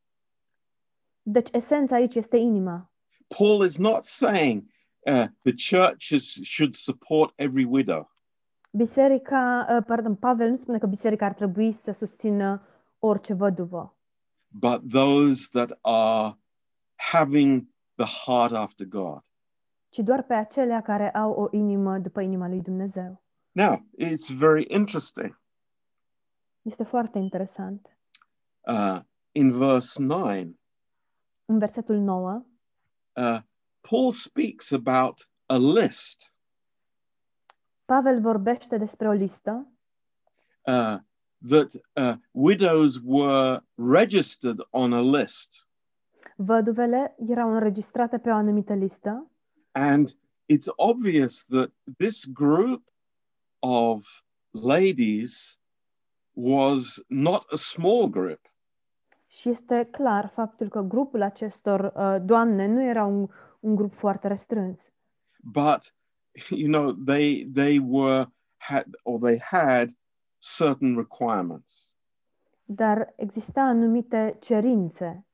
Deci 1.23 1.49
esența 1.53 1.95
aici 1.95 2.15
este 2.15 2.37
inima. 2.37 2.93
Paul 3.39 3.65
is 3.65 3.79
not 3.79 4.03
saying 4.03 4.63
uh, 5.07 5.27
the 5.43 5.55
church 5.71 6.11
is, 6.11 6.41
should 6.43 6.75
support 6.75 7.33
every 7.37 7.65
widow. 7.65 8.11
Biserica, 8.71 9.67
uh, 9.71 9.85
pardon, 9.87 10.15
Pavel 10.15 10.49
nu 10.51 10.57
spune 10.57 10.79
că 10.79 10.87
biserica 10.87 11.27
ar 11.27 11.33
trebui 11.33 11.73
să 11.73 11.93
susțină 11.93 12.63
orice 12.99 13.33
văduvă, 13.35 13.97
but 14.49 14.91
those 14.91 15.49
that 15.53 15.79
are 15.81 16.39
having 16.95 17.67
the 17.97 18.07
heart 18.25 18.53
after 18.53 18.87
God. 18.87 19.23
ci 19.89 19.99
doar 19.99 20.23
pe 20.23 20.35
acelea 20.35 20.83
care 20.83 21.11
au 21.11 21.31
o 21.33 21.49
inimă 21.51 21.99
după 21.99 22.21
inima 22.21 22.49
lui 22.49 22.61
Dumnezeu. 22.61 23.23
Now, 23.53 23.87
it's 23.99 24.37
very 24.39 24.65
interesting. 24.69 25.41
Este 26.63 26.83
foarte 26.85 27.19
interesant. 27.19 27.97
Uh, 28.61 29.01
in 29.33 29.51
verse 29.51 30.03
9, 30.03 30.31
În 31.45 31.59
versetul 31.59 31.97
9, 31.97 32.45
uh, 33.13 33.39
Paul 33.91 34.13
speaks 34.13 34.73
about 34.73 35.29
a 35.47 35.57
list 35.57 36.33
Pavel 37.85 38.21
vorbește 38.21 38.77
despre 38.77 39.09
o 39.09 39.13
listă 39.13 39.67
uh, 40.67 40.97
that 41.49 41.73
uh, 41.93 42.15
widows 42.31 43.01
were 43.05 43.61
registered 43.75 44.59
on 44.71 44.93
a 44.93 45.01
list. 45.01 45.69
Văduvele 46.37 47.15
erau 47.29 47.53
înregistrate 47.55 48.19
pe 48.19 48.31
o 48.31 48.35
anumită 48.35 48.75
listă 48.75 49.31
And 49.73 50.09
it's 50.53 50.69
obvious 50.77 51.45
that 51.45 51.71
this 51.99 52.25
group 52.25 52.83
of 53.59 54.23
ladies 54.51 55.61
was 56.33 57.05
not 57.09 57.45
a 57.53 57.57
small 57.57 58.09
group. 58.09 58.41
și 59.27 59.49
este 59.49 59.89
clar 59.91 60.31
faptul 60.35 60.69
că 60.69 60.81
grupul 60.81 61.23
acestor 61.23 61.93
uh, 61.95 62.17
doamne 62.25 62.67
nu 62.67 62.83
era 62.83 63.05
un, 63.05 63.29
un 63.65 63.75
grup 63.75 63.93
foarte 63.93 64.29
restrâns, 64.29 64.81
but 65.43 65.95
you 66.51 66.67
know 66.69 66.93
they 67.05 67.51
they 67.53 67.79
were 67.89 68.27
had 68.57 68.85
or 69.03 69.21
they 69.21 69.39
had 69.41 69.89
certain 70.57 70.97
requirements 70.97 71.89
dar 72.65 73.13
exista 73.17 73.61
anumite 73.61 74.37
cerințe 74.41 75.27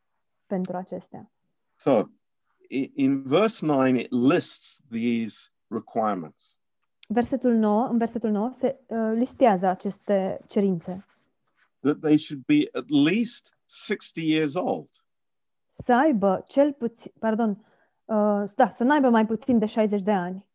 pentru 0.47 0.77
acestea. 0.77 1.31
so 1.77 2.03
i- 2.69 2.93
in 2.95 3.23
verse 3.23 3.67
9 3.67 3.99
it 3.99 4.11
lists 4.11 4.83
these 4.91 5.49
requirements 5.69 6.59
Versetul 7.13 7.53
9, 7.55 7.87
în 7.87 7.99
versetul 7.99 8.31
9 8.31 8.51
se 8.59 8.79
uh, 8.87 9.13
listează 9.15 9.67
aceste 9.67 10.41
cerințe. 10.49 11.05
that 11.81 12.01
they 12.01 12.17
should 12.19 12.45
be 12.47 12.69
at 12.73 12.89
least 12.89 13.57
60 13.69 14.25
years 14.25 14.55
old 14.55 14.89
Să 15.71 15.93
aibă 15.93 16.45
cel 16.49 16.73
puțin, 16.73 17.13
pardon, 17.19 17.65
uh, 18.15 18.51
da, 18.57 18.71
să 18.71 18.85
n-aibă 18.85 19.09
mai 19.09 19.27
puțin 19.27 19.59
de 19.59 19.67
60 19.67 20.03
de 20.03 20.13
ani. 20.13 20.47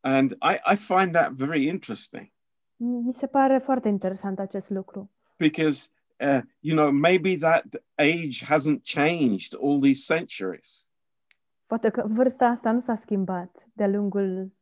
and 0.00 0.30
i 0.30 0.72
i 0.72 0.76
find 0.76 1.12
that 1.12 1.30
very 1.32 1.66
interesting 1.66 2.30
Mi 2.76 3.12
se 3.12 3.26
pare 3.26 3.58
foarte 3.58 3.88
interesant 3.88 4.38
acest 4.38 4.70
lucru. 4.70 5.10
because 5.38 5.88
uh, 6.20 6.40
you 6.60 6.76
know 6.76 6.90
maybe 6.90 7.36
that 7.36 7.64
age 7.94 8.44
hasn't 8.44 8.82
changed 8.82 9.54
all 9.62 9.80
these 9.80 10.14
centuries 10.14 10.86
Poate 11.66 11.88
că 11.90 12.04
vârsta 12.06 12.44
asta 12.46 12.70
nu 12.72 12.80
s-a 12.80 12.96
schimbat 12.96 13.66
de-a 13.72 13.88
lungul 13.88 14.52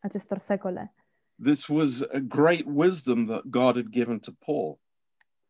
acestor 0.00 0.38
secole. 0.38 0.94
this 1.42 1.66
was 1.68 2.02
a 2.02 2.18
great 2.18 2.62
wisdom 2.66 3.26
that 3.26 3.42
god 3.44 3.74
had 3.74 3.88
given 3.90 4.18
to 4.18 4.30
paul 4.44 4.78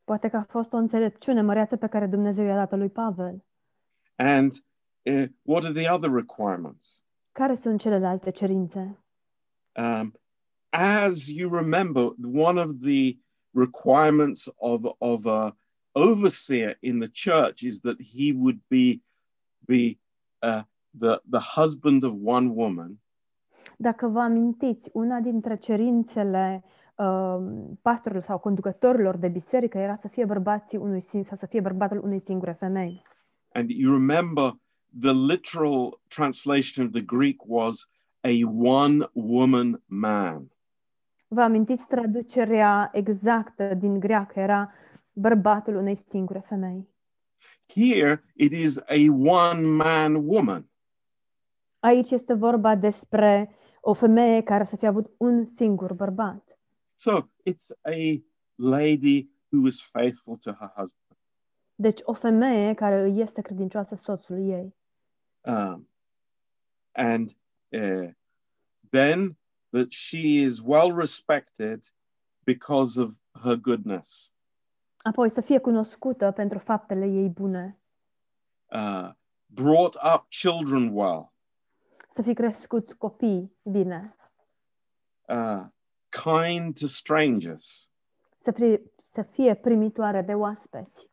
Poate 0.04 0.28
că 0.28 0.36
a 0.36 0.42
fost 0.48 0.72
o 0.72 0.76
înțelepciune 0.76 1.40
măreață 1.42 1.76
pe 1.76 1.86
care 1.86 2.06
Dumnezeu 2.06 2.44
i-a 2.44 2.54
dat 2.66 2.78
lui 2.78 2.88
Pavel. 2.88 3.44
and 4.16 4.52
uh, 5.06 5.24
what 5.42 5.64
are 5.64 5.72
the 5.72 5.90
other 5.92 6.10
requirements 6.12 7.04
Care 7.32 7.54
sunt 7.54 7.80
celelalte 7.80 8.30
cerințe? 8.30 8.98
um, 9.78 10.12
as 10.68 11.28
you 11.28 11.50
remember, 11.56 12.02
one 12.32 12.60
of 12.60 12.70
the 12.82 13.16
requirements 13.50 14.48
of, 14.56 14.82
of 14.98 15.26
a 15.26 15.56
overseer 15.92 16.76
in 16.80 16.98
the 17.00 17.08
church 17.30 17.60
is 17.60 17.80
that 17.80 17.96
he 18.14 18.32
would 18.32 18.60
be 18.68 19.02
be 19.66 19.98
uh, 20.42 20.62
the 20.98 21.20
the 21.30 21.40
husband 21.60 22.02
of 22.02 22.12
one 22.24 22.48
woman 22.54 23.00
Dacă 23.76 24.06
vă 24.06 24.20
amintiți, 24.20 24.90
una 24.92 25.18
dintre 25.20 25.56
cerințele 25.56 26.64
uh, 26.96 27.38
pastorilor 27.82 28.22
sau 28.24 28.38
conducătorilor 28.38 29.16
de 29.16 29.28
biserică 29.28 29.78
era 29.78 29.96
să 29.96 30.08
fie 30.08 30.24
bărbații 30.24 30.78
unui 30.78 31.02
sing- 31.02 31.26
sau 31.28 31.36
să 31.36 31.46
fie 31.46 31.60
bărbatul 31.60 32.00
unei 32.04 32.20
singure 32.20 32.52
femei. 32.52 33.02
and 33.52 33.70
you 33.70 33.92
remember 33.92 34.52
the 34.98 35.12
literal 35.12 36.00
translation 36.08 36.86
of 36.86 36.92
the 36.92 37.00
Greek 37.00 37.46
was 37.46 37.88
a 38.24 38.42
one 38.44 39.08
woman 39.12 39.82
man. 39.86 40.50
Vă 41.28 41.40
amintiți 41.40 41.86
traducerea 41.86 42.90
exactă 42.92 43.74
din 43.74 44.00
greacă 44.00 44.40
era 44.40 44.72
bărbatul 45.12 45.76
unei 45.76 45.96
singure 46.08 46.44
femei. 46.48 46.88
Here 47.66 48.24
it 48.34 48.52
is 48.52 48.78
a 48.78 49.12
one 49.24 49.60
man 49.60 50.14
woman. 50.14 50.68
Aici 51.78 52.10
este 52.10 52.34
vorba 52.34 52.74
despre 52.74 53.54
o 53.80 53.92
femeie 53.92 54.42
care 54.42 54.64
să 54.64 54.76
fie 54.76 54.88
avut 54.88 55.10
un 55.16 55.46
singur 55.46 55.92
bărbat. 55.92 56.58
So 56.94 57.18
it's 57.20 57.70
a 57.82 58.22
lady 58.54 59.30
who 59.48 59.62
was 59.62 59.80
faithful 59.80 60.36
to 60.36 60.50
her 60.50 60.72
husband. 60.76 61.18
Deci 61.74 62.00
o 62.02 62.12
femeie 62.12 62.74
care 62.74 63.00
îi 63.02 63.20
este 63.20 63.40
credincioasă 63.40 63.94
soțului 63.94 64.48
ei. 64.48 64.74
Um, 65.44 65.88
and 66.92 67.34
uh, 67.72 68.12
then 68.90 69.36
that 69.70 69.92
she 69.92 70.42
is 70.42 70.60
well 70.62 70.92
respected 70.92 71.82
because 72.44 73.00
of 73.00 73.10
her 73.42 73.56
goodness. 73.56 74.32
Apoi 75.02 75.30
să 75.30 75.40
fie 75.40 75.58
cunoscută 75.58 76.30
pentru 76.30 76.58
faptele 76.58 77.06
ei 77.06 77.28
bune, 77.28 77.74
Uh, 78.72 79.10
brought 79.46 79.94
up 80.14 80.26
children 80.28 80.90
well, 80.92 81.32
să 82.14 82.22
fi 82.22 82.34
crescut 82.34 82.92
copii 82.92 83.52
bine, 83.62 84.16
uh, 85.28 85.62
kind 86.08 86.78
to 86.78 86.86
strangers. 86.86 87.90
să 88.42 88.50
fie, 88.50 88.82
să 89.12 89.22
fie 89.22 89.54
primitoare 89.54 90.22
de 90.22 90.34
oaspeți. 90.34 91.08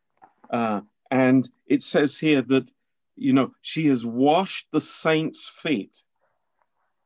Uh, 0.51 0.79
and 1.09 1.45
it 1.63 1.81
says 1.81 2.19
here 2.19 2.41
that, 2.41 2.67
you 3.17 3.33
know, 3.33 3.53
she 3.59 3.87
has 3.87 4.03
washed 4.03 4.67
the 4.69 4.79
saints' 4.79 5.49
feet 5.49 6.05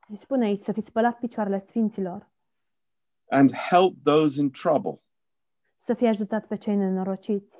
Îi 0.07 0.17
spune 0.17 0.45
aici 0.45 0.59
să 0.59 0.71
fi 0.71 0.81
spălat 0.81 1.19
picioarele 1.19 1.63
sfinților, 1.65 2.29
and 3.29 3.51
helped 3.51 4.03
those 4.03 4.41
in 4.41 4.51
trouble 4.51 5.01
să 5.77 5.93
fie 5.93 6.07
ajutat 6.07 6.47
pe 6.47 6.57
cei 6.57 6.75
nenorociți, 6.75 7.55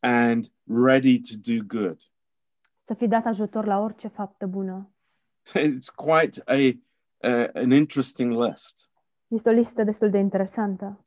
and 0.00 0.52
ready 0.64 1.20
to 1.20 1.34
do 1.52 1.64
good. 1.66 2.00
să 2.84 2.94
fi 2.94 3.06
dat 3.06 3.24
ajutor 3.26 3.64
la 3.64 3.78
orice 3.78 4.08
faptă 4.08 4.46
bună. 4.46 4.90
It's 5.54 5.94
quite 5.94 6.42
a, 6.44 6.54
uh, 7.28 7.48
an 7.54 7.70
interesting 7.70 8.32
list. 8.32 8.90
Este 9.28 9.48
o 9.48 9.52
listă 9.52 9.84
destul 9.84 10.10
de 10.10 10.18
interesantă. 10.18 11.02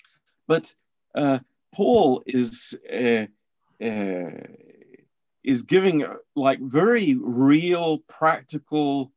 But 0.45 0.77
uh, 1.13 1.39
Paul 1.69 2.21
is 2.25 2.71
uh, 2.71 3.27
is 5.41 5.63
giving 5.63 6.03
uh, 6.03 6.15
like 6.35 6.59
very 6.61 7.17
real, 7.21 7.97
practical 7.99 9.11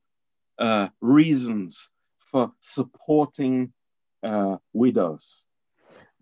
uh, 0.58 0.88
reasons 1.00 1.90
for 2.16 2.52
supporting 2.58 3.72
uh, 4.22 4.56
widows. 4.72 5.46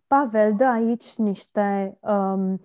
Pavel 0.07 0.57
dă 0.57 0.65
aici 0.65 1.15
niște 1.17 1.99
um, 2.01 2.61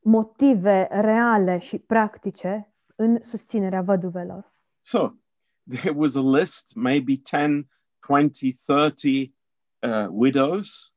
motive 0.00 0.88
reale 0.90 1.58
și 1.58 1.78
practice 1.78 2.72
în 2.96 3.18
susținerea 3.22 3.82
văduvelor. 3.82 4.52
So 4.80 5.10
there 5.68 5.94
was 5.94 6.14
a 6.14 6.20
list, 6.20 6.74
maybe 6.74 7.20
10, 7.24 7.68
20, 8.00 8.56
30 8.66 9.32
uh, 9.80 10.06
widows, 10.10 10.92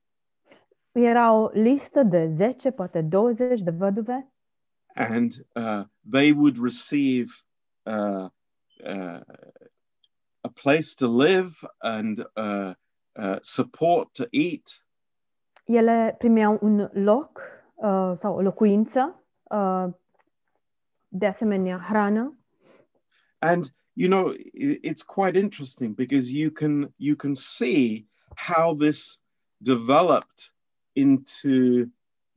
Era 0.91 1.33
o 1.33 1.49
listă 1.53 2.03
de 2.03 2.27
10, 2.27 2.71
poate 2.71 3.01
20 3.01 3.61
de 3.61 3.71
văduve 3.71 4.33
and 4.95 5.43
uh, 5.55 5.83
they 6.05 6.31
would 6.31 6.57
receive 6.57 7.43
uh, 7.85 8.29
uh, 8.85 9.19
a 10.43 10.49
place 10.49 10.95
to 10.95 11.07
live 11.07 11.53
and 11.81 12.23
uh, 12.37 12.73
uh, 13.17 13.39
support 13.41 14.13
to 14.13 14.27
eat. 14.31 14.69
ele 15.67 16.15
primeau 16.19 16.59
un 16.61 16.89
loc 16.93 17.41
uh, 17.75 18.15
sau 18.19 18.35
o 18.35 18.41
locuință, 18.41 19.19
de 21.07 21.25
asemenea 21.25 21.77
hrană 21.77 22.37
And 23.39 23.71
you 23.93 24.09
know, 24.09 24.33
it's 24.53 25.03
quite 25.03 25.39
interesting 25.39 25.93
because 25.93 26.33
you 26.33 26.51
can 26.51 26.93
you 26.97 27.15
can 27.15 27.35
see 27.35 28.05
how 28.35 28.73
this 28.75 29.19
developed 29.61 30.51
into 30.95 31.89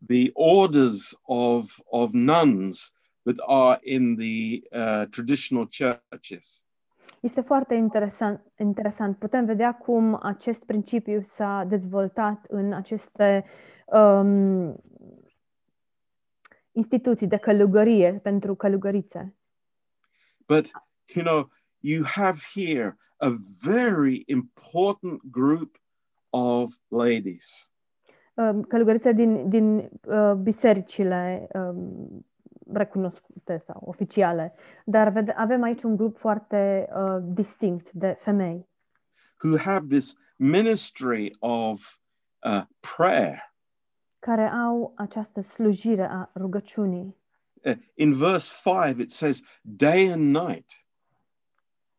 the 0.06 0.30
orders 0.34 1.14
of 1.22 1.80
of 1.90 2.11
nuns 2.12 2.92
that 3.24 3.37
are 3.46 3.78
in 3.82 4.16
the 4.16 4.62
uh, 4.72 5.06
traditional 5.11 5.66
churches. 5.66 6.62
Este 7.20 7.40
foarte 7.40 7.74
interesant, 7.74 8.40
interesant. 8.58 9.18
Putem 9.18 9.44
vedea 9.44 9.74
cum 9.74 10.18
acest 10.22 10.64
principiu 10.64 11.22
s-a 11.22 11.64
dezvoltat 11.68 12.44
în 12.48 12.72
aceste 12.72 13.44
um, 13.87 14.76
instituții 16.72 17.26
de 17.26 17.37
călugărie 17.37 18.12
pentru 18.22 18.54
călugărițe. 18.54 19.37
But 20.46 20.70
you 21.14 21.24
know, 21.24 21.50
you 21.78 22.04
have 22.04 22.38
here 22.54 22.96
a 23.16 23.28
very 23.61 24.22
important 24.26 25.20
group 25.30 25.76
of 26.30 26.74
ladies. 26.88 27.70
Um, 28.38 28.62
călugărițe 28.62 29.12
din, 29.12 29.48
din 29.48 29.90
uh, 30.07 30.33
bisericile 30.33 31.48
um, 31.53 32.27
recunoscute 32.72 33.62
sau 33.66 33.83
oficiale. 33.85 34.55
Dar 34.85 35.09
vede, 35.09 35.31
avem 35.31 35.62
aici 35.62 35.83
un 35.83 35.96
grup 35.96 36.18
foarte 36.18 36.88
uh, 36.94 37.18
distinct 37.22 37.92
de 37.92 38.18
femei 38.20 38.66
who 39.42 39.57
have 39.57 39.88
this 39.88 40.16
ministry 40.37 41.31
of 41.40 41.98
uh, 42.44 42.64
prayer. 42.81 43.42
care 44.18 44.48
au 44.48 44.92
această 44.96 45.42
slujire 45.42 46.09
a 46.11 46.31
rugăciunii. 46.35 47.16
Uh, 47.64 47.77
in 47.94 48.12
verse 48.12 48.53
5, 48.64 48.98
it 49.01 49.11
says, 49.11 49.42
day 49.62 50.09
and 50.09 50.37
night. 50.37 50.87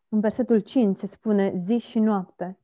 În 0.10 0.20
versetul 0.20 0.60
5 0.60 0.98
se 0.98 1.08
spune 1.08 1.54
zi 1.56 1.78
și 1.78 2.00
noapte. 2.00 2.58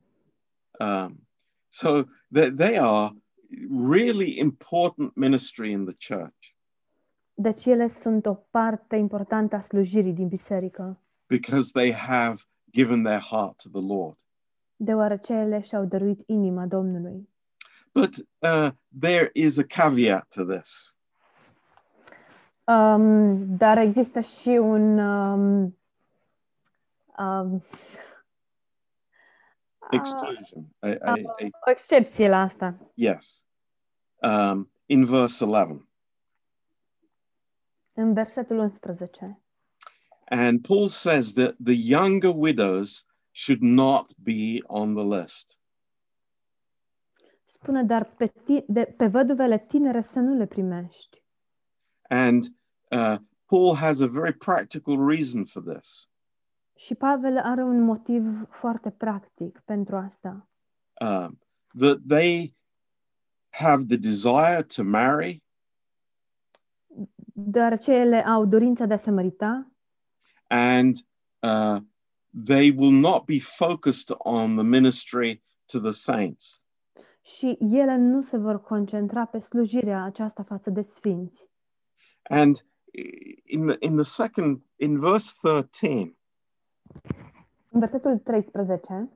Um, 0.79 1.27
so 1.67 2.01
they, 2.31 2.51
they 2.51 2.77
are 2.77 3.15
really 3.89 4.39
important 4.39 5.15
ministry 5.15 5.71
in 5.71 5.85
the 5.85 6.15
church 6.15 6.53
Deci 7.33 7.65
ele 7.65 7.89
sunt 7.89 8.25
o 8.25 8.33
parte 8.33 8.95
importantă 8.95 9.55
a 9.55 9.61
slujirii 9.61 10.13
din 10.13 10.27
biserică, 10.27 10.99
because 11.27 11.71
they 11.71 11.93
have 11.93 12.35
given 12.71 13.03
their 13.03 13.19
heart 13.19 13.61
to 13.63 13.79
the 13.79 13.93
Lord. 13.93 14.17
deoarece 14.75 15.33
ele 15.33 15.61
și-au 15.61 15.85
dăruit 15.85 16.21
inima 16.25 16.65
Domnului. 16.65 17.29
But 17.93 18.15
uh, 18.39 18.69
there 18.99 19.29
is 19.33 19.57
a 19.57 19.63
caveat 19.63 20.27
to 20.35 20.43
this. 20.43 20.95
Um, 22.63 23.55
dar 23.57 23.77
există 23.77 24.19
și 24.19 24.49
un... 24.49 24.97
Um, 24.97 25.77
um, 27.17 27.17
a- 27.17 27.61
Exclusion. 29.91 30.75
A, 30.79 30.87
a, 30.87 31.11
a, 31.11 31.13
o 31.65 31.69
excepție 31.69 32.29
la 32.29 32.37
asta. 32.41 32.91
yes. 32.93 33.43
Um, 34.21 34.71
in 34.85 35.05
verse 35.05 35.45
11. 35.45 35.87
În 37.93 38.13
versetul 38.13 38.57
11. 38.57 39.39
And 40.25 40.61
Paul 40.67 40.87
says 40.87 41.33
that 41.33 41.55
the 41.63 41.73
younger 41.73 42.31
widows 42.35 43.05
should 43.31 43.61
not 43.61 44.13
be 44.23 44.61
on 44.67 44.95
the 44.95 45.03
list. 45.03 45.59
Spune, 47.45 47.83
dar 47.83 48.03
pe, 48.03 48.33
de, 48.67 48.93
pe 48.97 49.07
văduvele 49.07 49.65
tinere 49.67 50.01
să 50.01 50.19
nu 50.19 50.33
le 50.33 50.45
primești. 50.45 51.23
And 52.09 52.43
uh, 52.91 53.17
Paul 53.45 53.75
has 53.75 54.01
a 54.01 54.07
very 54.07 54.33
practical 54.33 55.07
reason 55.07 55.45
for 55.45 55.61
this. 55.61 56.09
Și 56.75 56.95
Pavel 56.95 57.37
are 57.37 57.63
un 57.63 57.81
motiv 57.81 58.47
foarte 58.49 58.89
practic 58.91 59.61
pentru 59.65 59.95
asta. 59.95 60.47
Um, 61.01 61.39
that 61.77 61.97
they 62.07 62.55
have 63.49 63.83
the 63.85 63.97
desire 63.97 64.63
to 64.75 64.83
marry, 64.83 65.43
Deoarece 67.37 67.91
ele 67.91 68.25
au 68.25 68.45
dorința 68.45 68.85
de 68.85 68.93
a 68.93 68.97
se 68.97 69.11
mărita 69.11 69.71
and 70.47 70.95
uh, 71.39 71.81
they 72.45 72.71
will 72.77 72.99
not 72.99 73.25
be 73.25 73.39
focused 73.39 74.15
on 74.17 74.55
the 74.55 74.63
ministry 74.63 75.43
to 75.65 75.79
the 75.79 75.91
saints. 75.91 76.65
și 77.21 77.57
ele 77.59 77.97
nu 77.97 78.21
se 78.21 78.37
vor 78.37 78.61
concentra 78.61 79.25
pe 79.25 79.39
slujirea 79.39 80.03
aceasta 80.03 80.43
față 80.43 80.69
de 80.69 80.81
sfinți. 80.81 81.49
And 82.23 82.65
in 83.43 83.65
the, 83.67 83.75
in 83.79 83.95
the 83.95 84.03
second, 84.03 84.61
in 84.75 84.99
verse 84.99 85.33
13, 85.41 86.17
În 87.71 87.79
versetul 87.79 88.17
13, 88.17 89.09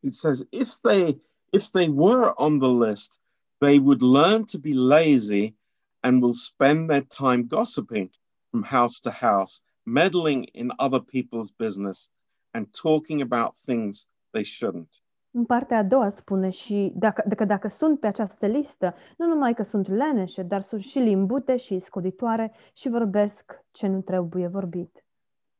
it 0.00 0.12
says, 0.12 0.46
if 0.50 0.80
they, 0.80 1.20
if 1.52 1.70
they 1.70 1.88
were 1.88 2.32
on 2.34 2.58
the 2.58 2.88
list, 2.88 3.20
they 3.58 3.78
would 3.78 4.02
learn 4.02 4.44
to 4.44 4.58
be 4.58 4.74
lazy 4.74 5.54
and 6.00 6.22
will 6.22 6.32
spend 6.32 6.88
their 6.88 7.04
time 7.04 7.42
gossiping 7.42 8.10
from 8.50 8.62
house 8.62 9.00
to 9.00 9.10
house, 9.10 9.62
meddling 9.82 10.48
in 10.52 10.72
other 10.78 11.00
people's 11.00 11.50
business 11.50 12.10
and 12.52 12.72
talking 12.72 13.20
about 13.20 13.56
things 13.56 14.06
they 14.32 14.44
shouldn't. 14.44 15.02
în 15.32 15.44
partea 15.44 15.78
a 15.78 15.82
doua 15.82 16.08
spune 16.08 16.50
și 16.50 16.92
dacă, 16.94 17.24
dacă, 17.28 17.44
dacă 17.44 17.68
sunt 17.68 18.00
pe 18.00 18.06
această 18.06 18.46
listă, 18.46 18.94
nu 19.16 19.26
numai 19.26 19.54
că 19.54 19.62
sunt 19.62 19.88
leneșe, 19.88 20.42
dar 20.42 20.62
sunt 20.62 20.80
și 20.80 20.98
limbute 20.98 21.56
și 21.56 21.78
scoditoare 21.78 22.52
și 22.72 22.88
vorbesc 22.88 23.64
ce 23.70 23.86
nu 23.86 24.00
trebuie 24.00 24.46
vorbit. 24.46 25.04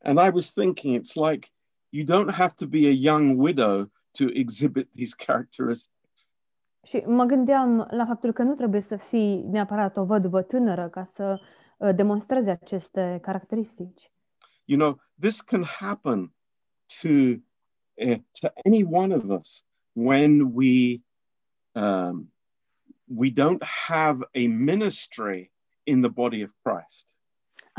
And 0.02 0.18
I 0.18 0.30
was 0.30 0.50
thinking, 0.50 0.94
it's 0.94 1.16
like 1.16 1.50
you 1.90 2.04
don't 2.04 2.30
have 2.30 2.54
to 2.56 2.66
be 2.66 2.86
a 2.86 2.90
young 2.90 3.36
widow 3.36 3.90
to 4.12 4.28
exhibit 4.34 4.92
these 4.92 5.14
characteristics. 5.14 6.30
Și 6.82 6.96
mă 7.06 7.24
gândeam 7.24 7.88
la 7.90 8.06
faptul 8.06 8.32
că 8.32 8.42
nu 8.42 8.54
trebuie 8.54 8.80
să 8.80 8.96
fii 8.96 9.42
neapărat 9.42 9.96
o 9.96 10.04
văduvă 10.04 10.42
tânără 10.42 10.88
ca 10.88 11.10
să 11.14 11.40
uh, 11.76 11.94
demonstreze 11.94 12.50
aceste 12.50 13.18
caracteristici. 13.22 14.12
You 14.64 14.78
know, 14.78 15.00
this 15.18 15.40
can 15.40 15.62
happen 15.62 16.34
to 17.02 17.08
uh, 17.94 18.18
to 18.40 18.48
any 18.64 18.84
one 18.84 19.14
of 19.14 19.24
us 19.24 19.66
when 19.92 20.52
we 20.54 21.02
um, 21.72 22.32
we 23.04 23.30
don't 23.30 23.62
have 23.88 24.22
a 24.34 24.46
ministry 24.46 25.52
in 25.84 26.00
the 26.00 26.10
body 26.10 26.42
of 26.42 26.50
Christ. 26.62 27.19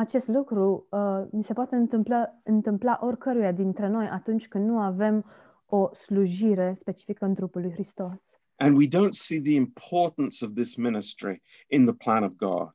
Acest 0.01 0.27
lucru 0.27 0.87
uh, 0.89 1.27
mi 1.31 1.43
se 1.43 1.53
poate 1.53 1.75
întâmpla, 1.75 2.39
întâmpla 2.43 2.99
oricăruia 3.01 3.51
dintre 3.51 3.87
noi 3.87 4.07
atunci 4.07 4.47
când 4.47 4.67
nu 4.67 4.79
avem 4.79 5.25
o 5.65 5.93
slujire 5.93 6.75
specifică 6.79 7.25
în 7.25 7.33
trupul 7.33 7.61
lui 7.61 7.71
Hristos. 7.71 8.19
And 8.55 8.77
we 8.77 8.87
don't 8.87 9.09
see 9.09 9.41
the 9.41 9.53
importance 9.53 10.45
of 10.45 10.51
this 10.53 10.75
ministry 10.75 11.41
in 11.67 11.85
the 11.85 11.93
plan 11.93 12.23
of 12.23 12.35
God. 12.35 12.71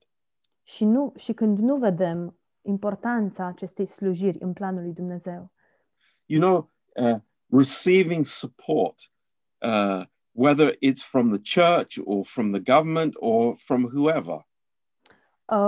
Și, 0.62 0.84
nu, 0.84 1.12
și 1.16 1.32
când 1.32 1.58
nu 1.58 1.76
vedem 1.76 2.38
importanța 2.62 3.46
acestei 3.46 3.86
slujiri 3.86 4.38
în 4.40 4.52
planul 4.52 4.82
lui 4.82 4.92
Dumnezeu. 4.92 5.52
You 6.24 6.40
know, 6.40 6.70
uh, 6.94 7.20
receiving 7.46 8.24
support, 8.24 8.94
uh, 9.58 10.02
whether 10.32 10.72
it's 10.72 11.02
from 11.04 11.32
the 11.32 11.60
church 11.60 11.98
or 12.04 12.24
from 12.24 12.50
the 12.50 12.72
government 12.74 13.14
or 13.14 13.56
from 13.56 13.84
whoever, 13.84 14.46
Uh, 14.55 14.55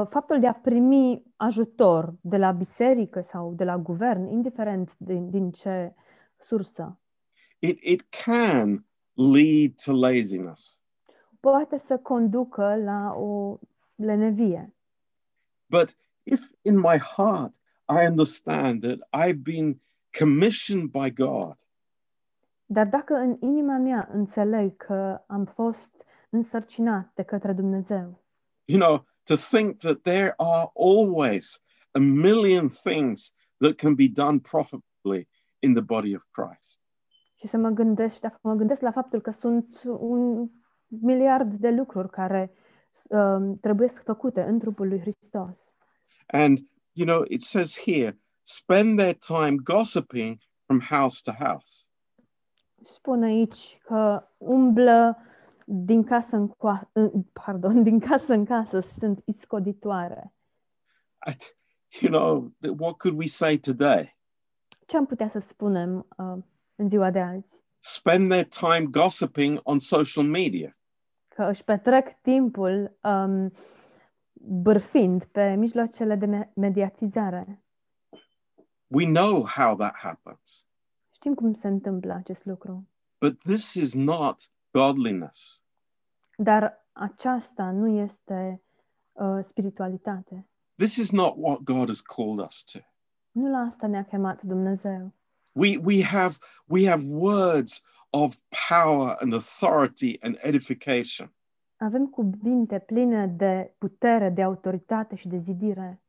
faptul 0.08 0.40
de 0.40 0.46
a 0.46 0.52
primi 0.54 1.22
ajutor 1.36 2.14
de 2.20 2.36
la 2.36 2.52
biserică 2.52 3.20
sau 3.20 3.54
de 3.54 3.64
la 3.64 3.78
guvern, 3.78 4.26
indiferent 4.26 4.94
din, 4.96 5.30
din 5.30 5.50
ce 5.50 5.94
sursă, 6.36 6.98
it, 7.58 7.78
it 7.82 8.02
can 8.24 8.86
lead 9.14 9.72
to 9.84 9.92
laziness. 9.92 10.80
poate 11.40 11.78
să 11.78 11.98
conducă 11.98 12.76
la 12.76 13.12
o 13.12 13.58
lenevie. 13.94 14.74
But 15.66 15.96
if 16.22 16.50
in 16.62 16.74
my 16.74 16.98
heart 17.16 17.54
I 17.88 18.06
understand 18.08 18.82
that 18.82 19.26
I've 19.26 19.42
been 19.42 19.80
commissioned 20.18 20.90
by 20.90 21.12
God 21.12 21.56
Dar 22.66 22.86
dacă 22.86 23.14
în 23.14 23.36
inima 23.40 23.78
mea 23.78 24.08
înțeleg 24.12 24.76
că 24.76 25.22
am 25.26 25.44
fost 25.44 26.04
însărcinat 26.30 27.10
de 27.14 27.22
către 27.22 27.52
Dumnezeu, 27.52 28.22
you 28.64 28.80
know, 28.80 29.06
to 29.28 29.36
think 29.36 29.80
that 29.80 30.02
there 30.02 30.34
are 30.36 30.70
always 30.74 31.62
a 31.90 31.98
million 31.98 32.68
things 32.68 33.32
that 33.60 33.76
can 33.76 33.94
be 33.94 34.08
done 34.08 34.40
profitably 34.40 35.26
in 35.60 35.74
the 35.74 35.82
body 35.82 36.14
of 36.14 36.22
Christ. 36.30 36.80
și 37.40 37.46
să 37.46 37.56
mă 37.56 37.68
gândesc, 37.68 38.20
dacă 38.20 38.38
mă 38.42 38.54
gândesc 38.54 38.80
la 38.80 38.90
faptul 38.90 39.20
că 39.20 39.30
sunt 39.30 39.82
un 39.98 40.50
miliard 40.86 41.52
de 41.52 41.70
lucruri 41.70 42.10
care 42.10 42.52
um, 43.08 43.58
trebuie 43.58 43.88
făcute 43.88 44.42
în 44.42 44.58
trupul 44.58 44.88
lui 44.88 45.00
Hristos. 45.00 45.74
And, 46.26 46.58
you 46.92 47.06
know, 47.06 47.24
it 47.28 47.40
says 47.40 47.80
here, 47.84 48.18
spend 48.42 48.98
their 48.98 49.14
time 49.14 49.56
gossiping 49.62 50.38
from 50.64 50.80
house 50.80 51.20
to 51.22 51.32
house. 51.44 51.86
Spune 52.82 53.26
aici 53.26 53.78
că 53.82 54.28
umblă 54.36 55.16
din 55.70 56.04
casă 56.04 56.36
în, 56.36 56.48
coa- 56.48 56.88
în- 56.92 57.22
pardon, 57.32 57.82
din 57.88 57.98
casă 57.98 58.32
în 58.32 58.44
casă 58.44 58.80
și 58.80 58.88
sunt 58.88 59.22
iscoditoare. 59.24 60.32
I, 61.26 61.36
you 62.00 62.12
know, 62.12 62.52
what 62.78 62.96
could 62.96 63.18
we 63.18 63.26
say 63.26 63.56
today? 63.58 64.16
Ce 64.86 64.96
am 64.96 65.06
putea 65.06 65.28
să 65.28 65.38
spunem 65.38 66.06
uh, 66.16 66.42
în 66.74 66.88
ziua 66.88 67.10
de 67.10 67.20
azi? 67.20 67.54
Spend 67.78 68.30
their 68.30 68.46
time 68.46 68.86
gossiping 68.90 69.60
on 69.62 69.78
social 69.78 70.24
media. 70.24 70.76
Că 71.28 71.48
își 71.50 71.64
petrec 71.64 72.20
timpul 72.22 72.98
um, 73.02 73.52
bârfind 74.32 75.24
pe 75.24 75.54
mijloacele 75.54 76.14
de 76.14 76.26
me- 76.26 76.50
mediatizare. 76.54 77.62
We 78.86 79.04
know 79.04 79.46
how 79.46 79.76
that 79.76 79.94
happens. 79.94 80.66
Știm 81.14 81.34
cum 81.34 81.54
se 81.54 81.68
întâmplă 81.68 82.12
acest 82.12 82.44
lucru. 82.44 82.88
But 83.20 83.38
this 83.38 83.74
is 83.74 83.94
not 83.94 84.50
godliness. 84.70 85.62
Dar 86.36 86.86
aceasta 86.92 87.70
nu 87.70 87.88
este 87.88 88.62
uh, 89.12 89.44
spiritualitate. 89.46 90.48
This 90.76 90.96
is 90.96 91.10
not 91.10 91.34
what 91.36 91.64
God 91.64 91.88
has 91.88 92.00
called 92.00 92.38
us 92.46 92.62
to. 92.62 92.78
Nu 93.32 93.50
la 93.50 93.58
asta 93.58 93.86
ne-a 93.86 94.04
chemat 94.04 94.42
Dumnezeu. 94.42 95.12
We, 95.52 95.76
we, 95.76 96.02
have, 96.02 96.38
we 96.66 96.86
have 96.86 97.02
words 97.06 97.82
of 98.10 98.36
power 98.68 99.16
and 99.20 99.32
authority 99.32 100.18
and 100.20 100.38
edification. 100.42 101.32
Avem 101.76 102.06
cuvinte 102.06 102.78
pline 102.78 103.26
de 103.26 103.74
putere, 103.78 104.30
de 104.30 104.42
autoritate 104.42 105.16
și 105.16 105.28
de 105.28 105.38
zidire. 105.38 106.02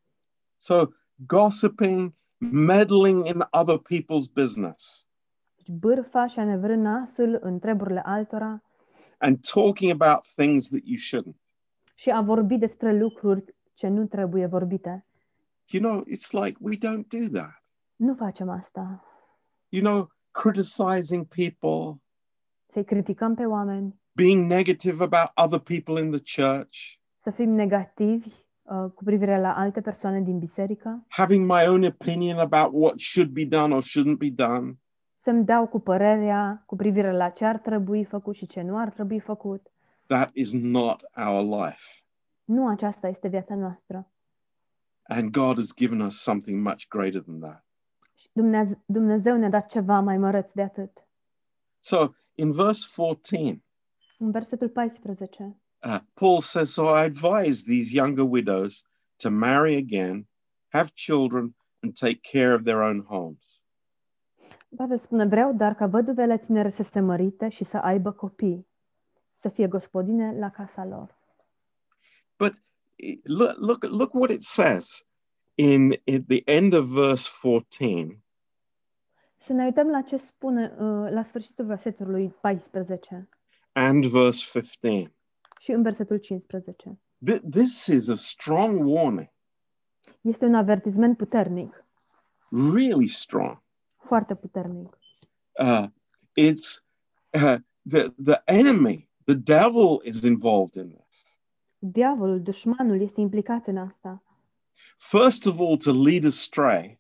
So, 0.58 0.94
gossiping, 1.28 2.14
meddling 2.38 3.26
in 3.26 3.44
other 3.52 3.78
people's 3.78 4.28
business, 4.34 5.08
Deci 5.70 5.78
bârfa 5.78 6.28
și 6.28 6.40
a 6.40 6.44
ne 6.44 6.58
vrâ 6.58 6.76
nasul 6.76 7.38
în 7.42 7.60
treburile 7.60 8.02
altora 8.06 8.64
and 9.18 9.40
talking 9.54 10.02
about 10.02 10.24
things 10.36 10.68
that 10.68 10.82
you 10.84 10.98
shouldn't. 10.98 11.36
și 11.96 12.10
a 12.10 12.22
vorbi 12.22 12.58
despre 12.58 12.98
lucruri 12.98 13.56
ce 13.74 13.88
nu 13.88 14.06
trebuie 14.06 14.46
vorbite. 14.46 15.06
You 15.68 15.84
know, 15.84 16.04
it's 16.04 16.32
like 16.32 16.58
we 16.62 16.76
don't 16.76 17.08
do 17.08 17.40
that. 17.40 17.64
Nu 17.96 18.16
facem 18.16 18.50
asta. 18.50 19.04
You 19.70 19.84
know, 19.84 20.12
criticizing 20.32 21.26
people, 21.26 22.02
Să-i 22.72 22.84
criticăm 22.84 23.36
pe 23.36 23.46
oameni, 23.46 24.00
being 24.12 24.46
negative 24.46 25.04
about 25.04 25.32
other 25.36 25.60
people 25.60 26.04
in 26.04 26.12
the 26.12 26.42
church, 26.42 26.78
să 27.24 27.30
fim 27.30 27.50
negativi 27.50 28.28
uh, 28.62 28.92
cu 28.94 29.04
privire 29.04 29.40
la 29.40 29.56
alte 29.56 29.82
persoane 29.82 30.22
din 30.22 30.40
biserică, 30.40 31.06
having 31.08 31.52
my 31.52 31.68
own 31.68 31.84
opinion 31.84 32.38
about 32.38 32.70
what 32.72 33.00
should 33.00 33.30
be 33.32 33.46
done 33.46 33.76
or 33.76 33.84
shouldn't 33.84 34.18
be 34.18 34.30
done. 34.30 34.78
Să-mi 35.30 35.46
dau 35.46 35.68
cu 35.68 35.80
părerea 35.80 36.64
cu 36.66 36.76
privire 36.76 37.12
la 37.12 37.30
ce 37.30 37.46
ar 37.46 37.58
trebui 37.58 38.04
făcut 38.04 38.36
și 38.36 38.48
ce 38.48 38.62
nu 38.62 38.78
ar 38.78 38.90
trebui 38.90 39.20
făcut. 39.20 39.72
That 40.08 40.30
is 40.34 40.52
not 40.54 41.04
our 41.16 41.44
life. 41.44 41.84
Nu 42.44 42.68
aceasta 42.68 43.08
este 43.08 43.28
viața 43.28 43.56
noastră. 43.56 44.12
And 45.04 45.32
God 45.32 45.56
has 45.56 45.74
given 45.76 46.00
us 46.00 46.22
something 46.22 46.68
much 46.68 46.88
greater 46.88 47.22
than 47.22 47.40
that. 47.40 47.66
Și 48.14 48.30
Dumnezeu, 48.32 48.82
Dumnezeu 48.86 49.38
ne-a 49.38 49.50
dat 49.50 49.70
ceva 49.70 50.00
mai 50.00 50.18
măreț 50.18 50.52
de 50.52 50.62
atât. 50.62 51.08
So 51.80 52.08
in 52.36 52.52
verse 52.52 52.88
14, 52.96 53.64
În 54.18 54.32
versetul 54.32 54.70
14, 54.70 55.58
uh, 55.86 56.00
Paul 56.14 56.40
says, 56.40 56.74
So 56.74 56.84
I 56.84 57.04
advise 57.04 57.64
these 57.64 57.96
younger 57.96 58.26
widows 58.26 58.84
to 59.16 59.30
marry 59.30 59.76
again, 59.76 60.28
have 60.68 60.90
children, 60.94 61.56
and 61.82 61.94
take 61.94 62.20
care 62.32 62.54
of 62.54 62.64
their 62.64 62.82
own 62.82 63.06
homes. 63.08 63.59
Pavel 64.76 65.00
spune, 65.00 65.26
vreau 65.26 65.54
dar 65.54 65.76
ca 65.76 65.88
văduvele 65.88 66.38
tinere 66.38 66.70
să 66.70 66.84
se 66.84 67.00
mărite 67.00 67.50
și 67.50 67.64
să 67.64 67.78
aibă 67.78 68.12
copii, 68.12 68.68
să 69.32 69.50
fie 69.50 69.68
gospodine 69.68 70.40
la 70.40 70.50
casa 70.50 70.86
lor. 70.86 71.18
But 72.38 72.54
eh, 72.96 73.20
look, 73.24 73.56
look, 73.58 73.84
look 73.84 74.14
what 74.14 74.30
it 74.32 74.42
says 74.42 75.08
in 75.56 75.92
at 75.92 76.22
the 76.28 76.42
end 76.46 76.74
of 76.74 76.86
verse 76.86 77.30
14. 77.42 78.24
Să 79.38 79.54
ne 79.54 79.66
uităm 79.66 79.88
la 79.88 80.02
ce 80.02 80.18
spune 80.18 80.76
uh, 80.80 81.12
la 81.12 81.24
sfârșitul 81.24 81.66
versetului 81.66 82.30
14 82.42 83.30
and 83.72 84.06
verse 84.06 84.46
15. 84.52 85.14
și 85.60 85.72
în 85.72 85.82
versetul 85.82 86.18
15. 86.18 87.00
Th- 87.32 87.42
this 87.52 87.86
is 87.86 88.08
a 88.08 88.16
strong 88.16 88.86
warning, 88.86 89.30
Este 90.22 90.46
un 90.46 90.56
avertisment 90.56 91.18
puternic, 91.18 91.86
really 92.74 93.08
strong. 93.08 93.62
Foarte 94.10 94.36
puternic. 94.36 94.98
Uh, 95.60 95.86
it's 96.34 96.84
uh, 97.34 97.58
the, 97.90 98.14
the 98.24 98.42
enemy, 98.46 99.10
the 99.26 99.36
devil 99.36 100.02
is 100.04 100.24
involved 100.24 100.76
in 100.84 100.90
this. 100.90 101.40
Diavolul, 101.78 102.42
dușmanul, 102.42 103.02
este 103.02 103.22
implicat 103.22 103.68
în 103.68 103.78
asta. 103.78 104.24
first 104.98 105.46
of 105.46 105.60
all, 105.60 105.78
to 105.78 105.92
lead 105.92 106.26
astray, 106.26 107.00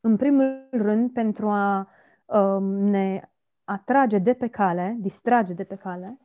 În 0.00 0.16
primul 0.16 0.68
rând, 0.70 1.12
pentru 1.12 1.48
a 1.48 1.88
um, 2.24 2.64
ne 2.64 3.30
atrage 3.64 4.18
de 4.18 4.34
pe 4.34 4.48
cale, 4.48 4.96
distrage 5.00 5.52
de 5.52 5.64
pe 5.64 5.74
cale, 5.76 6.18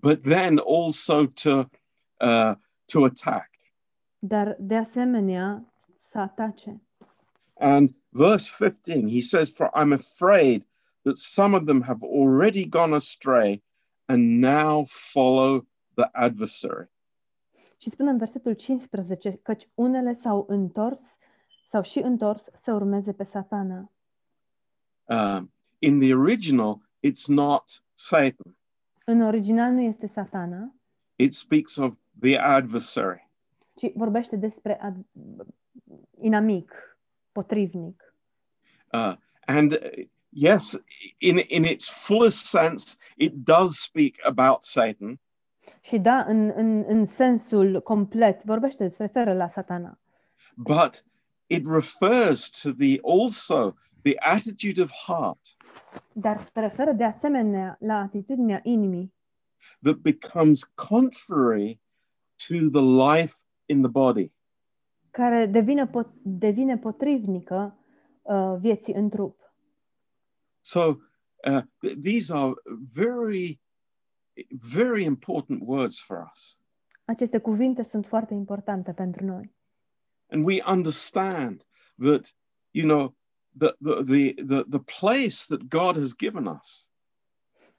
but 0.00 0.22
then 0.22 0.60
also 0.66 1.26
to, 1.42 1.58
uh, 2.26 2.54
to 2.84 3.04
attack. 3.04 3.50
dar 4.18 4.56
de 4.58 4.76
asemenea 4.76 5.64
să 6.10 6.18
atace. 6.18 6.82
And 7.58 7.88
verse 8.10 8.48
15, 8.48 9.08
he 9.08 9.20
says, 9.20 9.50
For 9.50 9.70
I'm 9.74 9.92
afraid 9.92 10.66
that 11.02 11.16
some 11.16 11.56
of 11.56 11.64
them 11.66 11.82
have 11.82 12.02
already 12.02 12.64
gone 12.66 12.94
astray 12.94 13.62
and 14.06 14.40
now 14.40 14.84
follow 14.88 15.66
the 15.94 16.08
adversary. 16.12 16.88
Și 17.80 17.90
spune 17.90 18.10
în 18.10 18.18
versetul 18.18 18.52
15, 18.52 19.38
căci 19.42 19.68
unele 19.74 20.12
s-au 20.12 20.44
întors, 20.48 21.00
s-au 21.68 21.82
și 21.82 21.98
întors 21.98 22.44
să 22.52 22.72
urmeze 22.72 23.12
pe 23.12 23.24
satana. 23.24 23.92
Um, 25.04 25.52
in 25.78 25.98
the 26.00 26.14
original, 26.14 26.80
it's 27.06 27.26
not 27.26 27.84
Satan, 27.94 28.56
În 29.04 29.20
original 29.20 29.72
nu 29.72 29.80
este 29.80 30.06
satana, 30.06 30.74
it 31.16 31.32
speaks 31.32 31.76
of 31.76 31.94
the 32.20 32.38
adversary. 32.38 33.30
ci 33.74 33.92
vorbește 33.94 34.36
despre 34.36 34.78
ad- 34.80 35.06
inamic, 36.20 36.72
potrivnic. 37.38 38.02
Uh, 38.92 39.14
and 39.46 39.72
uh, 39.72 39.78
yes, 40.30 40.76
in, 41.18 41.38
in 41.48 41.64
its 41.64 41.88
fullest 41.88 42.46
sense, 42.46 42.96
it 43.16 43.32
does 43.44 43.80
speak 43.80 44.14
about 44.24 44.62
Satan, 44.64 45.18
Și 45.80 45.98
da, 45.98 46.24
în, 46.26 46.52
în, 46.56 46.84
în 46.88 47.06
sensul 47.06 47.80
complet, 47.82 48.44
vorbește, 48.44 48.88
se 48.88 49.02
referă 49.02 49.34
la 49.34 49.48
satana. 49.48 49.98
but 50.56 51.04
it 51.46 51.64
refers 51.66 52.48
to 52.62 52.72
the 52.72 52.98
also 53.02 53.74
the 54.02 54.14
attitude 54.18 54.82
of 54.82 54.90
heart 55.06 55.40
Dar 56.12 56.50
se 56.52 56.60
referă 56.60 56.92
de 56.92 57.04
asemenea 57.04 57.76
la 57.80 57.94
atitudinea 57.94 58.60
inimii 58.62 59.12
that 59.82 59.96
becomes 59.96 60.64
contrary 60.64 61.80
to 62.48 62.54
the 62.72 62.82
life 62.82 63.34
in 63.66 63.80
the 63.82 63.90
body. 63.90 64.32
Care 65.10 65.46
devine, 65.46 65.86
pot, 65.86 66.08
devine 66.22 66.78
potrivnică 66.78 67.78
uh, 68.22 68.54
vieții 68.58 68.94
în 68.94 69.08
trup. 69.08 69.52
So 70.60 70.80
uh, 70.80 71.60
th- 71.60 72.02
these 72.02 72.34
are 72.34 72.52
very, 72.92 73.60
very 74.72 75.04
important 75.04 75.60
words 75.64 76.00
for 76.00 76.30
us. 76.32 76.60
Aceste 77.04 77.38
cuvinte 77.38 77.82
sunt 77.82 78.06
foarte 78.06 78.34
importante 78.34 78.92
pentru 78.92 79.24
noi. 79.24 79.56
And 80.30 80.44
we 80.44 80.62
understand 80.66 81.66
that, 81.98 82.34
you 82.70 82.86
know, 82.88 83.16
the, 83.58 83.74
the, 83.82 84.02
the, 84.02 84.44
the, 84.44 84.62
the 84.62 84.82
place 85.00 85.36
that 85.48 85.60
God 85.68 85.96
has 85.96 86.16
given 86.16 86.46
us, 86.46 86.88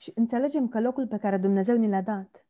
Și 0.02 0.12
înțelegem 0.16 0.68
că 0.68 0.80
locul 0.80 1.08
pe 1.08 1.18
care 1.18 1.38
Dumnezeu 1.38 1.78
ni 1.78 1.90
l-a 1.90 2.02
dat 2.02 2.46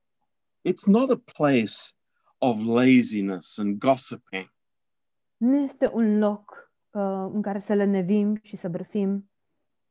it's 0.61 0.87
not 0.87 1.09
a 1.09 1.17
place 1.17 1.93
of 2.41 2.63
laziness 2.65 3.59
and 3.59 3.79
gossiping. 3.79 4.49
Nu 5.39 5.55
este 5.57 5.89
un 5.93 6.17
loc 6.17 6.71
uh, 6.91 7.01
în 7.33 7.41
care 7.41 7.59
să 7.59 7.73
lenevim 7.73 8.39
și 8.43 8.55
să 8.57 8.67
bârfim. 8.67 9.29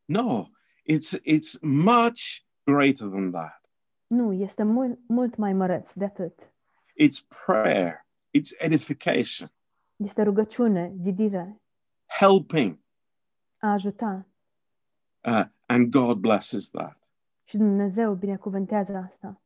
No, 0.05 0.44
it's, 0.92 1.20
it's 1.20 1.61
much 1.62 2.22
greater 2.64 3.09
than 3.09 3.30
that. 3.30 3.62
Nu, 4.07 4.32
este 4.32 4.62
mult, 4.62 4.99
mult 5.09 5.36
mai 5.36 5.53
măreț 5.53 5.90
de 5.94 6.05
atât. 6.05 6.53
It's 7.03 7.26
prayer, 7.46 8.07
it's 8.38 8.59
edification, 8.59 9.51
Este 9.96 10.22
rugăciune, 10.22 10.92
zidire, 11.03 11.61
helping, 12.07 12.78
a 13.59 13.72
ajuta. 13.72 14.26
uh, 15.24 15.44
and 15.66 15.90
God 15.90 16.18
blesses 16.18 16.70
that. 16.70 17.11
Și 17.44 17.57
Dumnezeu 17.57 18.14
binecuvântează 18.14 18.96
asta. 18.96 19.40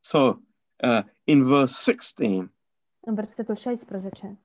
So 0.00 0.18
uh, 0.18 1.02
in 1.24 1.42
verse 1.42 1.90
16, 1.92 2.52
În 3.00 3.14
versetul 3.14 3.56
16, 3.56 4.38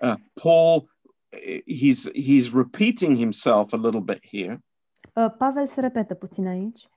uh, 0.00 0.16
Paul, 0.38 0.88
he's, 1.66 2.08
he's 2.14 2.52
repeating 2.52 3.14
himself 3.14 3.72
a 3.72 3.76
little 3.76 4.00
bit 4.00 4.20
here, 4.22 4.60
uh, 5.18 5.28
Pavel 5.28 5.68
se 5.68 5.80
repetă 5.80 6.14
puțin 6.14 6.46
aici, 6.46 6.88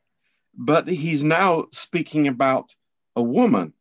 but 0.51 0.87
he's 0.87 1.23
now 1.23 1.65
speaking 1.69 2.27
about 2.27 2.77
a 3.13 3.21
woman. 3.21 3.73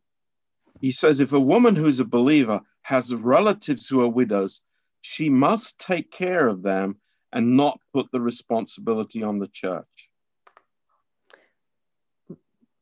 He 0.80 0.90
says, 0.90 1.20
if 1.20 1.32
a 1.32 1.38
woman 1.38 1.76
who's 1.76 2.00
a 2.00 2.04
believer 2.04 2.60
has 2.80 3.12
relatives 3.12 3.88
who 3.88 4.00
are 4.00 4.08
widows, 4.08 4.62
she 5.00 5.28
must 5.28 5.78
take 5.78 6.10
care 6.10 6.48
of 6.48 6.62
them 6.62 7.00
and 7.32 7.56
not 7.56 7.80
put 7.92 8.10
the 8.10 8.20
responsibility 8.20 9.22
on 9.22 9.38
the 9.38 9.48
church. 9.48 10.10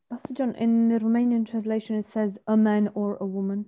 Pastor 0.09 0.33
John, 0.33 0.55
in 0.55 0.87
the 0.87 0.99
Romanian 0.99 1.45
translation 1.45 1.97
it 1.97 2.07
says 2.07 2.37
a 2.47 2.55
man 2.55 2.89
or 2.93 3.17
a 3.19 3.25
woman. 3.25 3.65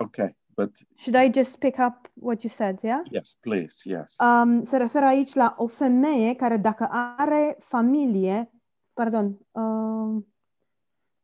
Okay, 0.00 0.34
but 0.54 0.76
Should 0.96 1.24
I 1.24 1.40
just 1.40 1.56
pick 1.58 1.78
up 1.78 2.10
what 2.14 2.42
you 2.42 2.52
said, 2.54 2.78
yeah? 2.82 3.00
yes, 3.10 3.32
please, 3.40 3.88
yes. 3.88 4.16
Um, 4.18 4.64
se 4.64 4.76
referă 4.76 5.06
aici 5.06 5.34
la 5.34 5.54
o 5.58 5.66
femeie 5.66 6.34
care 6.34 6.56
dacă 6.56 6.88
are 7.16 7.56
familie, 7.60 8.50
pardon, 8.92 9.38
um, 9.50 10.26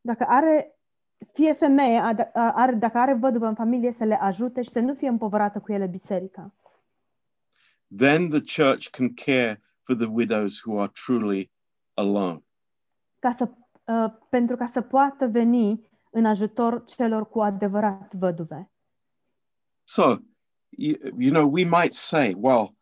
dacă 0.01 0.25
are, 0.29 0.75
fie 1.33 1.53
femeie, 1.53 1.99
a- 1.99 2.13
da- 2.15 2.31
a- 2.35 2.53
are, 2.55 2.73
dacă 2.73 2.99
are 2.99 3.15
văduvă 3.15 3.47
în 3.47 3.55
familie, 3.55 3.93
să 3.99 4.05
le 4.05 4.15
ajute 4.21 4.63
și 4.63 4.71
să 4.71 4.81
nu 4.81 4.95
fie 4.95 5.09
împovărată 5.09 5.59
cu 5.61 5.73
ele 5.73 5.87
biserica. 5.87 6.55
then 7.97 8.29
the 8.29 8.41
church 8.63 8.89
can 8.91 9.15
care 9.15 9.61
for 9.83 9.97
the 9.97 10.07
widows 10.07 10.63
who 10.65 10.81
are 10.81 10.91
truly 11.05 11.51
alone. 11.95 12.43
Ca 13.19 13.35
să, 13.39 13.49
uh, 13.85 14.13
pentru 14.29 14.57
ca 14.57 14.71
să 14.73 14.81
poată 14.81 15.27
veni 15.27 15.89
în 16.11 16.25
ajutor 16.25 16.85
celor 16.85 17.29
cu 17.29 17.41
adevărat 17.41 18.15
văduve. 18.15 18.71
So, 19.89 20.19
you, 20.71 20.97
you 21.17 21.31
know, 21.31 21.47
we 21.47 21.65
might 21.65 21.95
say, 21.95 22.35
well, 22.37 22.75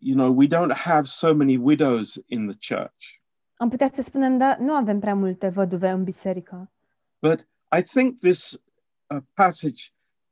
you 0.00 0.14
know, 0.14 0.30
we 0.30 0.46
don't 0.46 0.72
have 0.72 1.06
so 1.06 1.34
many 1.34 1.58
widows 1.58 2.18
in 2.28 2.46
the 2.46 2.74
church. 2.74 3.20
Am 3.56 3.68
putea 3.68 3.90
să 3.94 4.02
spunem, 4.02 4.38
da, 4.38 4.56
nu 4.60 4.72
avem 4.72 5.00
prea 5.00 5.14
multe 5.14 5.48
văduve 5.48 5.88
în 5.88 6.04
biserică. 6.04 6.70
But 7.18 7.48
I 7.78 7.82
think 7.82 8.18
this 8.20 8.62
uh, 9.06 9.18
passage 9.34 9.82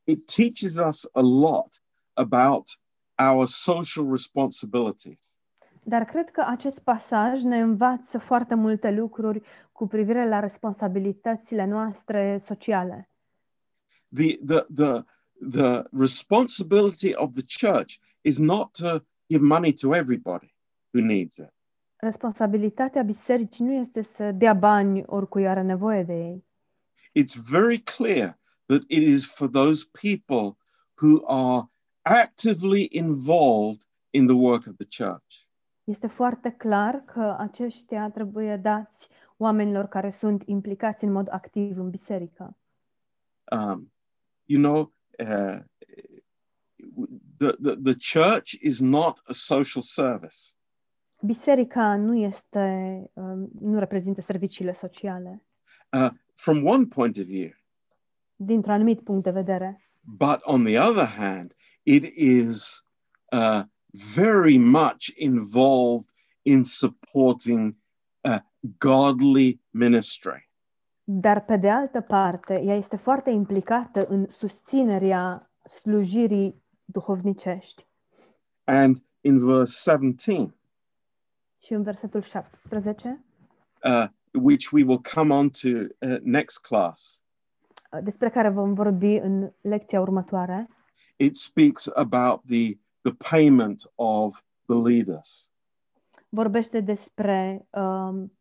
it 0.04 0.26
teaches 0.26 0.78
us 0.78 1.08
a 1.12 1.20
lot 1.20 1.82
about 2.12 2.80
our 3.18 3.46
social 3.46 4.10
responsibilities. 4.10 5.34
Dar 5.82 6.04
cred 6.04 6.30
că 6.30 6.44
acest 6.46 6.78
pasaj 6.78 7.42
ne 7.42 7.60
învață 7.60 8.18
foarte 8.18 8.54
multe 8.54 8.90
lucruri 8.90 9.42
cu 9.72 9.86
privire 9.86 10.28
la 10.28 10.40
responsabilitățile 10.40 11.64
noastre 11.64 12.38
sociale. 12.44 13.08
The 14.14 14.38
the 14.46 14.66
the 14.74 15.04
the 15.50 15.84
responsibility 15.92 17.14
of 17.14 17.34
the 17.34 17.42
church 17.42 18.00
is 18.20 18.38
not 18.38 18.72
to 18.72 19.04
give 19.28 19.42
money 19.42 19.72
to 19.72 19.94
everybody 19.94 20.54
who 20.92 21.00
needs 21.00 21.36
it. 21.36 21.52
Responsabilitatea 21.96 23.02
bisericii 23.02 23.64
nu 23.64 23.72
este 23.72 24.02
să 24.02 24.32
dea 24.32 24.54
bani 24.54 25.02
oricui 25.06 25.48
are 25.48 25.62
nevoie 25.62 26.02
de 26.02 26.12
ei. 26.12 26.44
It's 27.22 27.34
very 27.50 27.78
clear 27.78 28.38
that 28.66 28.82
it 28.86 29.06
is 29.06 29.26
for 29.26 29.48
those 29.48 29.84
people 30.00 30.56
who 31.00 31.22
are 31.26 31.68
actively 32.02 32.86
involved 32.90 33.82
in 34.10 34.26
the 34.26 34.34
work 34.36 34.66
of 34.66 34.74
the 34.76 35.04
church. 35.04 35.46
Este 35.84 36.06
foarte 36.06 36.50
clar 36.50 36.94
că 36.94 37.36
aceștia 37.38 38.10
trebuie 38.10 38.56
dați 38.56 39.08
oamenilor 39.36 39.86
care 39.86 40.10
sunt 40.10 40.42
implicați 40.46 41.04
în 41.04 41.12
mod 41.12 41.28
activ 41.30 41.78
în 41.78 41.90
biserică. 41.90 42.56
um, 43.52 43.92
you 44.44 44.60
know, 44.62 44.92
uh, 45.18 45.58
the, 47.38 47.56
the, 47.60 47.76
the 47.82 47.94
church 47.94 48.56
is 48.60 48.80
not 48.80 49.20
a 49.28 49.32
social 49.34 49.82
service. 49.82 50.54
Biserica 51.22 51.96
nu 51.96 52.16
este, 52.16 53.02
um, 53.12 53.50
nu 53.60 53.78
reprezintă 53.78 54.20
serviciile 54.20 54.72
sociale, 54.72 55.42
Uh, 55.92 56.08
from 56.34 56.64
one 56.66 56.86
point 56.86 57.16
of 57.16 57.24
view, 57.24 57.50
dintr-un 58.36 58.74
anumit 58.74 59.00
punct 59.00 59.22
de 59.24 59.30
vedere. 59.30 59.78
but 60.02 60.40
on 60.44 60.64
the 60.64 60.76
other 60.76 61.06
hand, 61.06 61.54
it 61.82 62.04
is 62.16 62.82
uh, 63.32 63.62
very 64.14 64.58
much 64.58 65.12
involved 65.16 66.08
in 66.42 66.64
supporting 66.64 67.74
uh, 68.24 68.38
godly 68.78 69.60
ministry. 69.70 70.48
Dar, 71.04 71.44
pe 71.44 71.56
de 71.56 71.70
altă 71.70 72.00
parte, 72.00 72.60
ea 72.64 72.74
este 72.74 72.96
foarte 72.96 73.30
implicată 73.30 74.06
în 74.08 74.26
susținerea 74.30 75.50
slujirii 75.80 76.62
duhovnicești. 76.84 77.86
And 78.64 78.96
in 79.20 79.46
verse 79.46 79.90
17, 79.90 80.54
Și 81.58 81.72
în 81.72 81.82
versetul 81.82 82.20
17, 82.20 83.24
uh, 83.84 84.06
which 84.32 84.70
we 84.72 84.82
will 84.82 85.00
come 85.14 85.34
on 85.34 85.50
to 85.50 85.68
uh, 85.68 86.20
next 86.22 86.60
class, 86.60 87.24
despre 88.02 88.30
care 88.30 88.48
vom 88.48 88.74
vorbi 88.74 89.14
în 89.14 89.52
lecția 89.60 90.00
următoare, 90.00 90.68
it 91.16 91.36
speaks 91.36 91.90
about 91.94 92.40
the, 92.46 92.78
the 93.00 93.12
payment 93.30 93.92
of 93.94 94.42
the 94.66 94.76
leaders. 94.88 95.50
Vorbește 96.28 96.80
despre 96.80 97.68
um, 97.70 98.32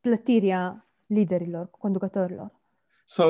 plătirea 0.00 0.87
liderilor, 1.08 1.70
conducătorilor. 1.70 2.50
So, 3.04 3.24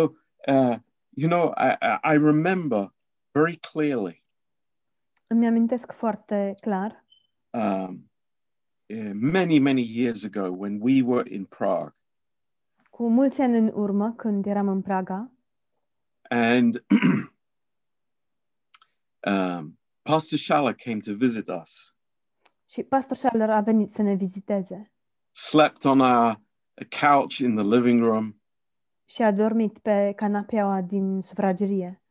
uh, 0.48 0.76
you 1.10 1.28
know, 1.28 1.52
I, 1.56 1.76
I- 2.14 2.16
remember 2.16 2.92
very 3.32 3.56
clearly 3.72 4.24
Îmi 5.26 5.46
amintesc 5.46 5.92
foarte 5.92 6.54
clar, 6.60 7.04
um, 7.50 8.10
uh, 8.86 9.10
many, 9.14 9.58
many 9.58 9.82
years 9.96 10.24
ago 10.24 10.48
when 10.56 10.78
we 10.82 11.02
were 11.02 11.34
in 11.34 11.44
Prague. 11.44 11.92
cu 12.90 13.08
mulți 13.08 13.40
ani 13.40 13.58
în 13.58 13.70
urmă, 13.74 14.12
când 14.16 14.46
eram 14.46 14.68
în 14.68 14.82
Praga, 14.82 15.30
And 16.30 16.84
um, 19.26 19.78
Pastor 20.02 20.38
Schaller 20.38 20.74
came 20.74 21.00
to 21.00 21.14
visit 21.14 21.48
us, 21.62 21.94
și 22.70 22.82
pastor 22.82 23.16
Schaller 23.16 23.50
a 23.50 23.60
venit 23.60 23.90
să 23.90 24.02
ne 24.02 24.14
viziteze 24.14 24.92
slept 25.30 25.84
on 25.84 26.00
our 26.00 26.40
couch 27.00 27.38
in 27.38 27.54
the 27.54 27.64
living 27.64 28.02
room, 28.02 28.40
și 29.04 29.22
a 29.22 29.30
dormit 29.32 29.78
pe 29.78 30.12
canapeaua 30.16 30.80
din 30.80 31.20
sufragerie. 31.22 32.02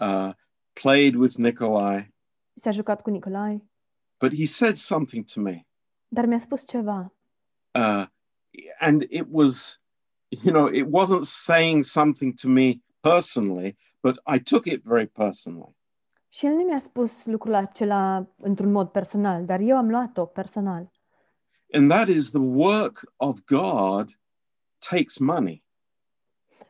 uh, 0.00 0.30
played 0.72 1.14
with 1.14 1.34
Nikolai. 1.36 2.14
S-a 2.54 2.70
jucat 2.70 3.02
cu 3.02 3.10
Nicolae, 3.10 3.62
But 4.18 4.34
he 4.34 4.46
said 4.46 4.74
something 4.76 5.24
to 5.24 5.40
me. 5.40 5.66
dar 6.08 6.26
mi-a 6.26 6.38
spus 6.38 6.66
ceva. 6.66 7.12
Uh, 7.74 8.04
and 8.78 9.02
it 9.02 9.26
was, 9.30 9.80
you 10.28 10.52
know, 10.54 10.66
it 10.72 10.86
wasn't 10.90 11.22
saying 11.24 11.82
something 11.84 12.34
to 12.34 12.48
me 12.48 12.82
personally, 13.00 13.76
but 14.00 14.18
I 14.34 14.38
took 14.42 14.64
it 14.66 14.82
very 14.84 15.06
personally. 15.06 15.76
Și 16.28 16.46
el 16.46 16.52
nu 16.52 16.62
mi-a 16.62 16.78
spus 16.80 17.24
lucrul 17.24 17.54
acela 17.54 18.26
într-un 18.36 18.72
mod 18.72 18.88
personal, 18.88 19.44
dar 19.44 19.60
eu 19.60 19.76
am 19.76 19.88
luat-o 19.88 20.24
personal. 20.24 20.90
And 21.72 21.90
that 21.90 22.08
is 22.08 22.30
the 22.30 22.40
work 22.40 23.12
of 23.16 23.38
God 23.44 24.08
takes 24.90 25.18
money. 25.18 25.64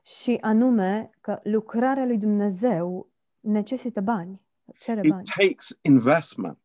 Și 0.03 0.39
anume 0.41 1.11
că 1.21 1.41
lucrarea 1.43 2.05
lui 2.05 2.19
Dumnezeu 2.19 3.09
necesită 3.41 4.01
bani, 4.01 4.41
cere 4.81 5.01
It 5.05 5.11
bani, 5.11 5.25
takes 5.37 5.79
investment 5.83 6.59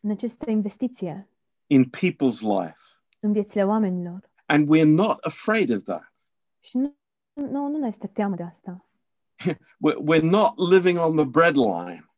necesită 0.00 0.50
investiție 0.50 1.28
in 1.66 1.84
people's 1.84 2.40
life. 2.40 2.78
în 3.20 3.32
viețile 3.32 3.64
oamenilor. 3.64 4.30
And 4.46 4.68
we're 4.76 4.94
not 4.94 5.24
afraid 5.24 5.70
of 5.70 5.82
that. 5.82 6.12
Și 6.60 6.76
nu, 6.76 6.96
nu, 7.32 7.68
nu 7.68 7.78
ne 7.78 7.86
este 7.86 8.06
teamă 8.06 8.36
de 8.36 8.42
asta. 8.42 8.84
We're, 9.86 9.96
we're 10.08 10.22
not 10.30 10.58
living 10.70 10.98
on 10.98 11.16
the 11.16 11.24
bread 11.24 11.56
line, 11.56 12.10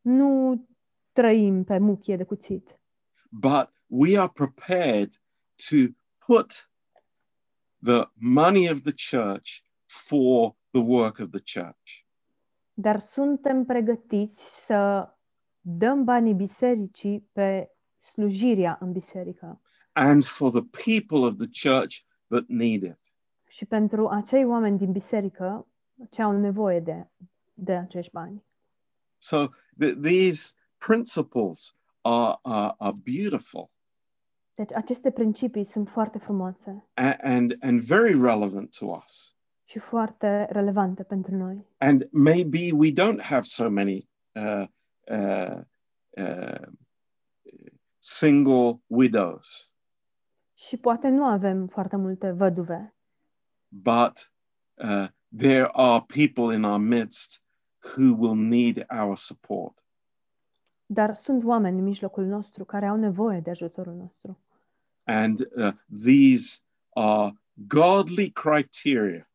Nu 0.00 0.60
trăim 1.12 1.64
pe 1.64 1.78
muchie 1.78 2.16
de 2.16 2.24
cuțit, 2.24 2.80
but 3.30 3.72
we 3.90 4.16
are 4.16 4.28
prepared 4.28 5.10
to 5.68 5.92
put 6.26 6.68
the 7.82 8.08
money 8.16 8.68
of 8.68 8.82
the 8.84 8.92
church 8.92 9.64
for 9.86 10.54
the 10.72 10.80
work 10.80 11.18
of 11.18 11.30
the 11.30 11.40
church. 11.40 12.04
dar 12.74 13.00
suntem 13.00 13.64
pregătiți 13.64 14.42
să 14.66 15.08
dăm 15.60 16.04
banii 16.04 16.34
bisericii 16.34 17.28
pe 17.32 17.70
slujirea 18.12 18.78
în 18.80 18.92
biserică 18.92 19.60
and 19.92 20.24
for 20.24 20.50
the 20.50 20.62
people 20.84 21.26
of 21.26 21.36
the 21.36 21.68
church 21.68 21.96
that 22.28 22.44
need 22.46 22.82
it. 22.82 22.98
și 23.48 23.64
pentru 23.66 24.08
acei 24.08 24.44
oameni 24.44 24.78
din 24.78 24.92
biserică 24.92 25.66
ce 26.10 26.22
au 26.22 26.38
nevoie 26.38 26.80
de, 26.80 27.08
de 27.54 27.72
acești 27.72 28.12
bani. 28.12 28.44
So 29.18 29.46
th- 29.48 30.00
these 30.02 30.54
principles 30.78 31.76
are, 32.00 32.38
are, 32.42 32.74
are 32.78 32.94
beautiful 33.04 33.70
Deci 34.60 34.74
aceste 34.74 35.10
principii 35.10 35.64
sunt 35.64 35.88
foarte 35.88 36.18
frumoase 36.18 36.84
and, 36.94 37.16
and, 37.22 37.56
and 37.60 37.80
very 37.80 38.20
relevant 38.20 38.76
to 38.78 38.86
us. 38.86 39.36
și 39.64 39.78
foarte 39.78 40.46
relevante 40.50 41.02
pentru 41.02 41.36
noi. 41.36 41.66
And 41.78 42.08
maybe 42.10 42.58
we 42.72 42.92
don't 42.92 43.20
have 43.20 43.42
so 43.42 43.70
many 43.70 44.08
uh, 44.32 44.66
uh, 45.10 45.60
uh, 46.10 46.66
single 47.98 48.82
widows, 48.86 49.72
Și 50.54 50.76
poate 50.76 51.08
nu 51.08 51.24
avem 51.24 51.66
foarte 51.66 51.96
multe 51.96 52.30
văduve, 52.30 52.94
but 53.68 54.32
uh, 54.74 55.08
there 55.36 55.68
are 55.72 56.04
people 56.06 56.54
in 56.54 56.62
our 56.64 56.78
midst 56.78 57.42
who 57.96 58.14
will 58.18 58.36
need 58.36 58.86
our 59.00 59.16
support. 59.16 59.84
dar 60.86 61.14
sunt 61.14 61.44
oameni 61.44 61.78
în 61.78 61.84
mijlocul 61.84 62.24
nostru 62.24 62.64
care 62.64 62.86
au 62.86 62.96
nevoie 62.96 63.40
de 63.40 63.50
ajutorul 63.50 63.94
nostru. 63.94 64.38
And 65.10 65.40
uh, 65.56 65.72
these 66.04 66.60
are 66.94 67.32
godly 67.66 68.30
criteria 68.30 69.30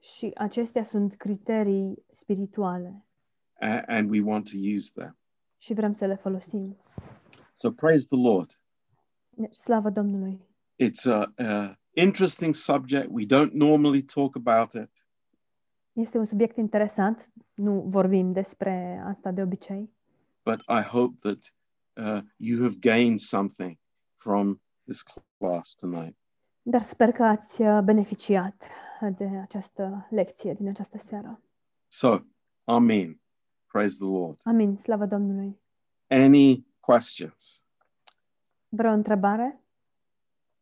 Și 0.00 0.30
acestea 0.34 0.84
sunt 0.84 1.14
criterii 1.16 2.04
spirituale 2.16 3.04
a- 3.60 3.82
and 3.86 4.10
we 4.10 4.20
want 4.20 4.50
to 4.50 4.56
use 4.76 4.90
them. 4.94 5.16
și 5.58 5.74
vrem 5.74 5.92
să 5.92 6.06
le 6.06 6.14
folosim. 6.14 6.76
So 7.52 7.70
praise 7.70 8.06
the 8.10 8.18
Lord. 8.20 8.60
Deci, 9.30 9.54
slavă 9.54 9.90
Domnului! 9.90 10.40
It's 10.82 11.04
a, 11.12 11.32
a 11.44 11.78
interesting 11.92 12.54
subject. 12.54 13.06
We 13.10 13.24
don't 13.26 13.52
normally 13.52 14.02
talk 14.02 14.36
about 14.36 14.72
it, 14.72 15.06
Este 15.92 16.18
un 16.18 16.26
subiect 16.26 16.56
interesant, 16.56 17.30
nu 17.54 17.80
vorbim 17.86 18.32
despre 18.32 19.02
asta 19.06 19.30
de 19.30 19.42
obicei, 19.42 19.90
but 20.44 20.58
I 20.60 20.82
hope 20.82 21.16
that 21.28 21.54
uh, 21.96 22.22
you 22.36 22.62
have 22.62 22.74
gained 22.78 23.18
something 23.18 23.78
from 24.18 24.60
this 24.84 25.02
class 25.38 25.74
tonight. 25.74 26.16
dar 26.62 26.82
sper 26.82 27.12
că 27.12 27.22
ați 27.24 27.62
uh, 27.62 27.80
beneficiat 27.84 28.62
de 29.16 29.24
această 29.24 30.06
lecție 30.10 30.52
din 30.54 30.68
această 30.68 31.00
seară. 31.06 31.40
So, 31.88 32.18
Amen. 32.64 33.20
Praise 33.66 33.96
the 33.98 34.06
Lord. 34.08 34.40
Amin, 34.44 34.76
slavă 34.76 35.06
Domnului! 35.06 35.60
Any 36.08 36.66
questions? 36.80 37.64
Vreo 38.68 38.90
întrebare? 38.90 39.60